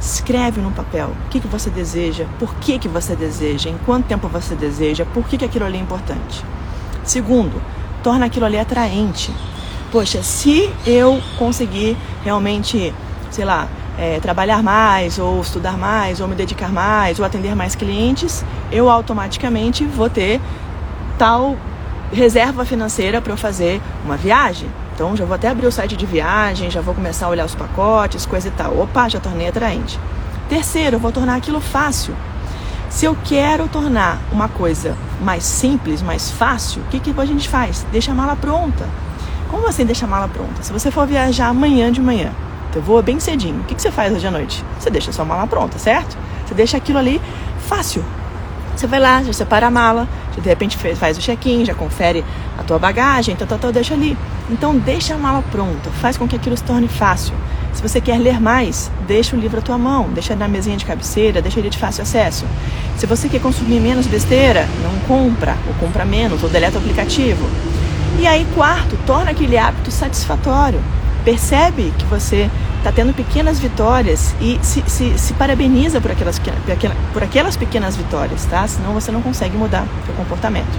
Escreve 0.00 0.60
no 0.60 0.70
papel 0.70 1.10
o 1.26 1.28
que, 1.28 1.40
que 1.40 1.48
você 1.48 1.70
deseja, 1.70 2.24
por 2.38 2.54
que, 2.56 2.78
que 2.78 2.88
você 2.88 3.16
deseja, 3.16 3.68
em 3.68 3.76
quanto 3.84 4.06
tempo 4.06 4.28
você 4.28 4.54
deseja, 4.54 5.04
por 5.04 5.26
que, 5.26 5.36
que 5.36 5.44
aquilo 5.44 5.64
ali 5.64 5.76
é 5.76 5.80
importante. 5.80 6.44
Segundo, 7.02 7.60
torna 8.02 8.26
aquilo 8.26 8.46
ali 8.46 8.58
atraente. 8.58 9.34
Poxa, 9.90 10.22
se 10.22 10.70
eu 10.86 11.20
conseguir 11.36 11.96
realmente, 12.22 12.94
sei 13.30 13.44
lá, 13.44 13.66
é, 13.98 14.20
trabalhar 14.20 14.62
mais, 14.62 15.18
ou 15.18 15.40
estudar 15.40 15.76
mais, 15.76 16.20
ou 16.20 16.28
me 16.28 16.36
dedicar 16.36 16.70
mais, 16.70 17.18
ou 17.18 17.24
atender 17.24 17.56
mais 17.56 17.74
clientes, 17.74 18.44
eu 18.70 18.88
automaticamente 18.88 19.84
vou 19.84 20.08
ter 20.08 20.40
tal 21.18 21.56
reserva 22.12 22.64
financeira 22.64 23.20
para 23.20 23.32
eu 23.32 23.36
fazer 23.36 23.80
uma 24.04 24.16
viagem. 24.16 24.68
Então 24.94 25.16
já 25.16 25.24
vou 25.24 25.34
até 25.34 25.48
abrir 25.48 25.66
o 25.66 25.72
site 25.72 25.96
de 25.96 26.06
viagem, 26.06 26.70
já 26.70 26.80
vou 26.80 26.94
começar 26.94 27.26
a 27.26 27.28
olhar 27.28 27.44
os 27.44 27.54
pacotes, 27.54 28.26
coisa 28.26 28.48
e 28.48 28.50
tal. 28.50 28.78
Opa, 28.78 29.08
já 29.08 29.20
tornei 29.20 29.48
atraente. 29.48 29.98
Terceiro, 30.48 30.96
eu 30.96 31.00
vou 31.00 31.12
tornar 31.12 31.36
aquilo 31.36 31.60
fácil. 31.60 32.14
Se 32.88 33.04
eu 33.04 33.16
quero 33.22 33.68
tornar 33.68 34.18
uma 34.32 34.48
coisa 34.48 34.96
mais 35.20 35.44
simples, 35.44 36.00
mais 36.00 36.30
fácil, 36.30 36.82
o 36.82 36.84
que, 36.86 36.98
que 36.98 37.14
a 37.16 37.24
gente 37.24 37.48
faz? 37.48 37.86
Deixa 37.92 38.12
a 38.12 38.14
mala 38.14 38.34
pronta. 38.34 38.88
Como 39.50 39.66
assim 39.68 39.84
deixa 39.84 40.06
a 40.06 40.08
mala 40.08 40.26
pronta? 40.26 40.62
Se 40.62 40.72
você 40.72 40.90
for 40.90 41.06
viajar 41.06 41.48
amanhã 41.48 41.92
de 41.92 42.00
manhã, 42.00 42.32
então 42.70 42.82
voa 42.82 43.02
bem 43.02 43.20
cedinho, 43.20 43.60
o 43.60 43.64
que, 43.64 43.74
que 43.74 43.82
você 43.82 43.90
faz 43.90 44.12
hoje 44.12 44.26
à 44.26 44.30
noite? 44.30 44.64
Você 44.78 44.90
deixa 44.90 45.10
a 45.10 45.12
sua 45.12 45.24
mala 45.24 45.46
pronta, 45.46 45.78
certo? 45.78 46.16
Você 46.46 46.54
deixa 46.54 46.76
aquilo 46.76 46.98
ali 46.98 47.20
fácil. 47.60 48.04
Você 48.78 48.86
vai 48.86 49.00
lá, 49.00 49.20
já 49.24 49.32
separa 49.32 49.66
a 49.66 49.70
mala, 49.72 50.06
de 50.40 50.48
repente 50.48 50.78
faz 50.94 51.18
o 51.18 51.20
check-in, 51.20 51.64
já 51.64 51.74
confere 51.74 52.24
a 52.56 52.62
tua 52.62 52.78
bagagem, 52.78 53.34
tal, 53.34 53.44
tal, 53.48 53.58
tal, 53.58 53.72
deixa 53.72 53.92
ali. 53.92 54.16
Então 54.48 54.78
deixa 54.78 55.14
a 55.14 55.18
mala 55.18 55.42
pronta, 55.50 55.90
faz 56.00 56.16
com 56.16 56.28
que 56.28 56.36
aquilo 56.36 56.56
se 56.56 56.62
torne 56.62 56.86
fácil. 56.86 57.34
Se 57.72 57.82
você 57.82 58.00
quer 58.00 58.18
ler 58.18 58.40
mais, 58.40 58.88
deixa 59.04 59.34
o 59.34 59.40
livro 59.40 59.58
à 59.58 59.62
tua 59.62 59.76
mão, 59.76 60.08
deixa 60.10 60.36
na 60.36 60.46
mesinha 60.46 60.76
de 60.76 60.84
cabeceira, 60.84 61.42
deixa 61.42 61.58
ele 61.58 61.70
de 61.70 61.76
fácil 61.76 62.04
acesso. 62.04 62.46
Se 62.96 63.04
você 63.04 63.28
quer 63.28 63.40
consumir 63.40 63.80
menos 63.80 64.06
besteira, 64.06 64.68
não 64.80 64.96
compra, 65.08 65.56
ou 65.66 65.74
compra 65.74 66.04
menos, 66.04 66.44
ou 66.44 66.48
deleta 66.48 66.78
o 66.78 66.80
aplicativo. 66.80 67.50
E 68.20 68.28
aí, 68.28 68.46
quarto, 68.54 68.96
torna 69.04 69.32
aquele 69.32 69.58
hábito 69.58 69.90
satisfatório. 69.90 70.80
Percebe 71.24 71.92
que 71.98 72.06
você 72.06 72.48
está 72.78 72.92
tendo 72.92 73.12
pequenas 73.12 73.58
vitórias 73.58 74.34
e 74.40 74.58
se, 74.62 74.82
se, 74.86 75.18
se 75.18 75.34
parabeniza 75.34 76.00
por 76.00 76.10
aquelas, 76.10 76.40
por 77.12 77.22
aquelas 77.22 77.56
pequenas 77.56 77.96
vitórias, 77.96 78.44
tá? 78.46 78.66
Senão 78.66 78.92
você 78.92 79.12
não 79.12 79.20
consegue 79.20 79.56
mudar 79.56 79.86
seu 80.06 80.14
comportamento. 80.14 80.78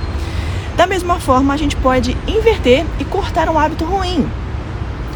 Da 0.76 0.88
mesma 0.88 1.20
forma, 1.20 1.54
a 1.54 1.58
gente 1.58 1.76
pode 1.76 2.16
inverter 2.26 2.86
e 3.00 3.06
cortar 3.06 3.50
um 3.50 3.60
hábito 3.60 3.84
ruim. 3.84 4.30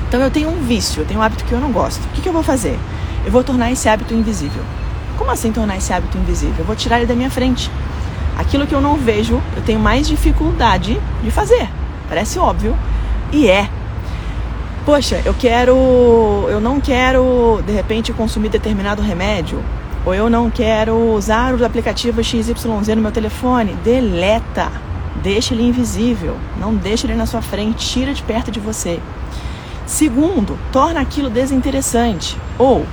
Então, 0.07 0.21
eu 0.21 0.29
tenho 0.29 0.49
um 0.49 0.61
vício, 0.61 1.01
eu 1.01 1.05
tenho 1.05 1.19
um 1.19 1.23
hábito 1.23 1.45
que 1.45 1.53
eu 1.53 1.59
não 1.59 1.71
gosto. 1.71 2.03
O 2.03 2.09
que, 2.09 2.21
que 2.21 2.29
eu 2.29 2.33
vou 2.33 2.43
fazer? 2.43 2.77
Eu 3.25 3.31
vou 3.31 3.43
tornar 3.43 3.71
esse 3.71 3.87
hábito 3.87 4.13
invisível. 4.13 4.61
Como 5.17 5.31
assim 5.31 5.51
tornar 5.51 5.77
esse 5.77 5.93
hábito 5.93 6.17
invisível? 6.17 6.57
Eu 6.59 6.65
vou 6.65 6.75
tirar 6.75 6.97
ele 6.97 7.05
da 7.05 7.15
minha 7.15 7.31
frente. 7.31 7.71
Aquilo 8.37 8.67
que 8.67 8.75
eu 8.75 8.81
não 8.81 8.97
vejo, 8.97 9.41
eu 9.55 9.61
tenho 9.61 9.79
mais 9.79 10.07
dificuldade 10.07 10.99
de 11.23 11.31
fazer. 11.31 11.69
Parece 12.09 12.37
óbvio 12.37 12.77
e 13.31 13.47
é. 13.47 13.69
Poxa, 14.85 15.21
eu 15.23 15.33
quero, 15.33 15.75
eu 16.49 16.59
não 16.59 16.81
quero 16.81 17.61
de 17.65 17.71
repente 17.71 18.11
consumir 18.11 18.49
determinado 18.49 19.01
remédio, 19.01 19.63
ou 20.05 20.13
eu 20.13 20.29
não 20.29 20.49
quero 20.49 20.95
usar 21.13 21.55
o 21.55 21.65
aplicativo 21.65 22.21
XYZ 22.21 22.65
no 22.65 23.01
meu 23.01 23.11
telefone. 23.11 23.75
Deleta 23.83 24.69
Deixa 25.21 25.53
ele 25.53 25.63
invisível, 25.63 26.35
não 26.59 26.75
deixa 26.75 27.07
ele 27.07 27.15
na 27.15 27.25
sua 27.25 27.41
frente, 27.41 27.87
tira 27.87 28.13
de 28.13 28.21
perto 28.23 28.51
de 28.51 28.59
você. 28.59 28.99
Segundo, 29.85 30.59
torna 30.69 30.99
aquilo 30.99 31.29
desinteressante. 31.29 32.37
Ou, 32.59 32.85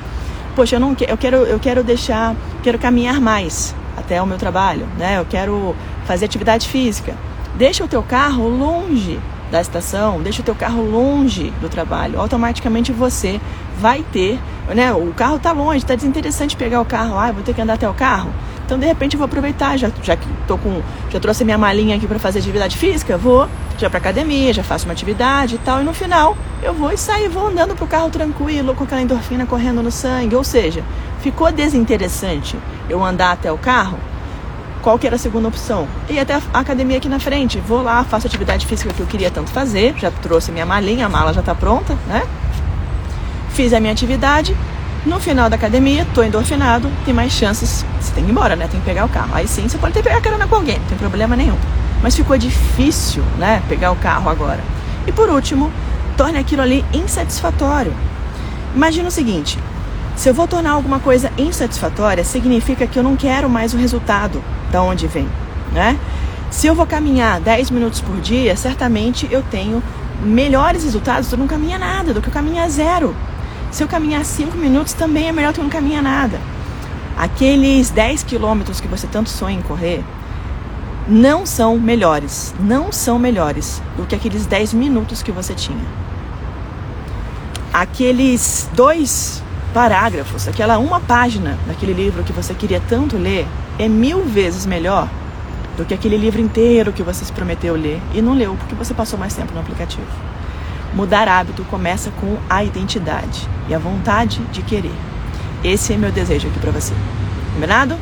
poxa, 0.55 0.77
eu 0.77 0.81
não 0.81 0.95
eu 1.09 1.17
quero 1.17 1.39
eu 1.39 1.59
quero 1.59 1.83
deixar, 1.83 2.37
quero 2.63 2.79
caminhar 2.79 3.21
mais 3.21 3.75
até 3.97 4.23
o 4.23 4.27
meu 4.27 4.39
trabalho, 4.39 4.87
né? 4.97 5.19
Eu 5.19 5.25
quero 5.25 5.75
fazer 6.05 6.27
atividade 6.27 6.69
física. 6.69 7.17
Deixa 7.57 7.85
o 7.85 7.89
teu 7.89 8.03
carro 8.03 8.49
longe 8.49 9.19
da 9.51 9.61
estação, 9.61 10.21
deixa 10.23 10.43
o 10.43 10.45
teu 10.45 10.55
carro 10.55 10.83
longe 10.83 11.53
do 11.61 11.69
trabalho. 11.69 12.21
Automaticamente 12.21 12.93
você 12.93 13.41
vai 13.79 14.05
ter, 14.13 14.39
né? 14.75 14.93
O 14.93 15.13
carro 15.15 15.37
está 15.37 15.53
longe, 15.53 15.79
está 15.79 15.95
desinteressante 15.95 16.57
pegar 16.57 16.81
o 16.81 16.85
carro. 16.85 17.19
Ah, 17.19 17.33
vou 17.33 17.43
ter 17.43 17.55
que 17.55 17.61
andar 17.61 17.75
até 17.75 17.89
o 17.89 17.95
carro. 17.95 18.31
Então, 18.65 18.79
de 18.79 18.87
repente, 18.87 19.15
eu 19.15 19.19
vou 19.19 19.25
aproveitar, 19.25 19.77
já, 19.77 19.91
já 20.01 20.15
que 20.15 20.29
tô 20.47 20.57
com, 20.57 20.81
já 21.11 21.19
trouxe 21.19 21.45
minha 21.45 21.59
malinha 21.59 21.97
aqui 21.97 22.07
para 22.07 22.21
fazer 22.21 22.39
atividade 22.39 22.77
física, 22.77 23.19
vou 23.19 23.49
já 23.77 23.91
para 23.91 23.99
academia, 23.99 24.53
já 24.53 24.63
faço 24.63 24.85
uma 24.85 24.93
atividade 24.93 25.57
e 25.57 25.59
tal, 25.59 25.81
e 25.81 25.85
no 25.85 25.93
final 25.93 26.37
eu 26.63 26.73
vou 26.73 26.93
e 26.93 26.97
saio, 26.97 27.29
vou 27.31 27.49
andando 27.49 27.75
pro 27.75 27.87
carro 27.87 28.11
tranquilo, 28.11 28.73
com 28.75 28.85
aquela 28.85 29.03
endorfina 29.03 29.45
correndo 29.45 29.83
no 29.83 29.91
sangue, 29.91 30.37
ou 30.37 30.45
seja, 30.45 30.85
ficou 31.21 31.51
desinteressante 31.51 32.57
eu 32.89 33.03
andar 33.03 33.33
até 33.33 33.51
o 33.51 33.59
carro, 33.59 33.99
qual 34.83 34.99
que 34.99 35.07
era 35.07 35.17
a 35.17 35.19
segunda 35.19 35.49
opção? 35.49 35.87
Ir 36.09 36.19
até 36.19 36.35
a 36.35 36.41
academia 36.59 36.97
aqui 36.97 37.09
na 37.09 37.21
frente. 37.21 37.59
Vou 37.59 37.83
lá, 37.83 38.03
faço 38.05 38.27
atividade 38.27 38.67
física 38.67 38.93
que 38.93 39.01
eu 39.01 39.07
queria 39.07 39.31
tanto 39.31 39.51
fazer. 39.51 39.95
Já 39.99 40.11
trouxe 40.11 40.51
minha 40.51 40.67
malinha, 40.67 41.07
a 41.07 41.09
mala 41.09 41.33
já 41.33 41.41
está 41.41 41.55
pronta, 41.55 41.97
né? 42.07 42.23
Fiz 43.51 43.73
a 43.73 43.81
minha 43.81 43.93
atividade. 43.93 44.57
No 45.05 45.19
final 45.19 45.49
da 45.49 45.57
academia, 45.57 46.07
tô 46.15 46.23
endorfinado, 46.23 46.91
tem 47.05 47.13
mais 47.13 47.33
chances. 47.33 47.85
Você 48.01 48.13
tem 48.13 48.25
que 48.25 48.31
ir 48.31 48.33
embora, 48.33 48.57
né? 48.57 48.69
Tem 48.71 48.81
que 48.81 48.87
pegar 48.87 49.05
o 49.05 49.09
carro. 49.09 49.31
Aí 49.33 49.47
sim, 49.47 49.69
você 49.69 49.79
pode 49.79 49.93
ter 49.93 50.03
que 50.03 50.09
pegar 50.09 50.21
carona 50.21 50.47
com 50.47 50.57
alguém, 50.57 50.79
não 50.79 50.87
tem 50.87 50.99
problema 50.99 51.37
nenhum. 51.37 51.57
Mas 52.03 52.17
ficou 52.17 52.37
difícil, 52.37 53.23
né? 53.39 53.63
Pegar 53.69 53.93
o 53.93 53.97
carro 53.97 54.31
agora. 54.31 54.61
E 55.07 55.13
por 55.13 55.29
último, 55.29 55.71
torne 56.17 56.39
aquilo 56.39 56.63
ali 56.63 56.85
insatisfatório. 56.93 57.93
Imagina 58.75 59.09
o 59.09 59.13
seguinte: 59.13 59.59
se 60.17 60.29
eu 60.29 60.35
vou 60.35 60.47
tornar 60.47 60.73
alguma 60.73 61.01
coisa 61.01 61.31
insatisfatória, 61.37 62.25
significa 62.25 62.87
que 62.87 62.99
eu 62.99 63.03
não 63.03 63.17
quero 63.17 63.49
mais 63.49 63.73
o 63.75 63.77
resultado 63.77 64.43
da 64.71 64.83
onde 64.83 65.07
vem, 65.07 65.29
né? 65.73 65.99
Se 66.51 66.67
eu 66.67 66.75
vou 66.75 66.87
caminhar 66.87 67.41
10 67.41 67.71
minutos 67.71 68.01
por 68.01 68.21
dia, 68.21 68.57
certamente 68.57 69.29
eu 69.31 69.43
tenho 69.43 69.83
melhores 70.23 70.85
resultados 70.85 71.29
do 71.29 71.37
que 71.37 71.41
não 71.41 71.47
caminhar 71.47 71.79
nada, 71.79 72.13
do 72.13 72.21
que 72.21 72.29
eu 72.29 72.33
caminhar 72.33 72.69
zero. 72.69 73.15
Se 73.71 73.85
eu 73.85 73.89
caminhar 73.89 74.25
5 74.25 74.57
minutos, 74.57 74.93
também 74.93 75.29
é 75.29 75.33
melhor 75.33 75.53
do 75.53 75.55
que 75.55 75.61
eu 75.61 75.65
não 75.65 75.71
caminhar 75.71 76.03
nada. 76.03 76.41
Aqueles 77.17 77.91
10 77.91 78.25
quilômetros 78.25 78.81
que 78.81 78.89
você 78.89 79.07
tanto 79.07 79.31
sonha 79.31 79.59
em 79.59 79.63
correr, 79.63 80.03
não 81.07 81.47
são 81.47 81.79
melhores, 81.79 82.55
não 82.59 82.91
são 82.91 83.19
melhores 83.19 83.83
do 83.97 84.05
que 84.05 84.15
aqueles 84.15 84.47
10 84.47 84.75
minutos 84.75 85.23
que 85.23 85.33
você 85.33 85.55
tinha. 85.55 85.85
Aqueles 87.73 88.69
dois 88.75 89.43
parágrafos, 89.73 90.49
aquela 90.49 90.79
uma 90.79 90.99
página 90.99 91.57
daquele 91.67 91.93
livro 91.93 92.25
que 92.25 92.33
você 92.33 92.55
queria 92.55 92.83
tanto 92.89 93.17
ler, 93.17 93.47
é 93.81 93.89
mil 93.89 94.23
vezes 94.25 94.67
melhor 94.67 95.09
do 95.75 95.87
que 95.87 95.95
aquele 95.95 96.19
livro 96.19 96.39
inteiro 96.39 96.93
que 96.93 97.03
você 97.03 97.25
se 97.25 97.33
prometeu 97.33 97.75
ler 97.75 97.99
e 98.13 98.21
não 98.21 98.35
leu 98.35 98.55
porque 98.55 98.75
você 98.75 98.93
passou 98.93 99.19
mais 99.19 99.35
tempo 99.35 99.55
no 99.55 99.61
aplicativo. 99.61 100.07
Mudar 100.93 101.27
hábito 101.29 101.65
começa 101.65 102.11
com 102.21 102.37
a 102.51 102.63
identidade 102.63 103.49
e 103.71 103.75
a 103.75 103.79
vontade 103.79 104.41
de 104.53 104.61
querer. 104.61 104.93
Esse 105.65 105.95
é 105.95 105.97
meu 105.97 106.13
desejo 106.13 106.49
aqui 106.49 106.59
para 106.59 106.71
você. 106.71 106.93
Combinado? 107.55 107.97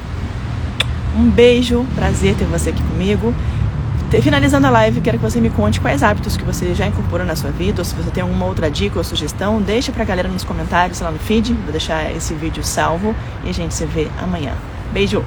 Um 1.17 1.31
beijo, 1.31 1.87
prazer 1.95 2.35
ter 2.35 2.47
você 2.47 2.71
aqui 2.71 2.83
comigo. 2.83 3.33
Finalizando 4.23 4.67
a 4.67 4.71
live, 4.71 5.01
quero 5.01 5.19
que 5.19 5.23
você 5.23 5.41
me 5.41 5.51
conte 5.51 5.81
quais 5.81 6.03
hábitos 6.03 6.37
que 6.37 6.45
você 6.45 6.75
já 6.75 6.87
incorporou 6.87 7.27
na 7.27 7.37
sua 7.37 7.51
vida, 7.51 7.83
ou 7.83 7.85
se 7.85 7.95
você 7.95 8.11
tem 8.11 8.23
alguma 8.23 8.47
outra 8.47 8.71
dica 8.71 8.99
ou 8.99 9.05
sugestão, 9.05 9.61
deixa 9.61 9.93
pra 9.93 10.05
galera 10.05 10.29
nos 10.29 10.43
comentários 10.43 11.01
lá 11.01 11.11
no 11.11 11.19
feed, 11.19 11.53
vou 11.53 11.71
deixar 11.71 12.11
esse 12.11 12.33
vídeo 12.35 12.65
salvo 12.65 13.15
e 13.45 13.51
a 13.51 13.53
gente 13.53 13.75
se 13.75 13.85
vê 13.85 14.09
amanhã. 14.19 14.55
Beijo! 14.93 15.23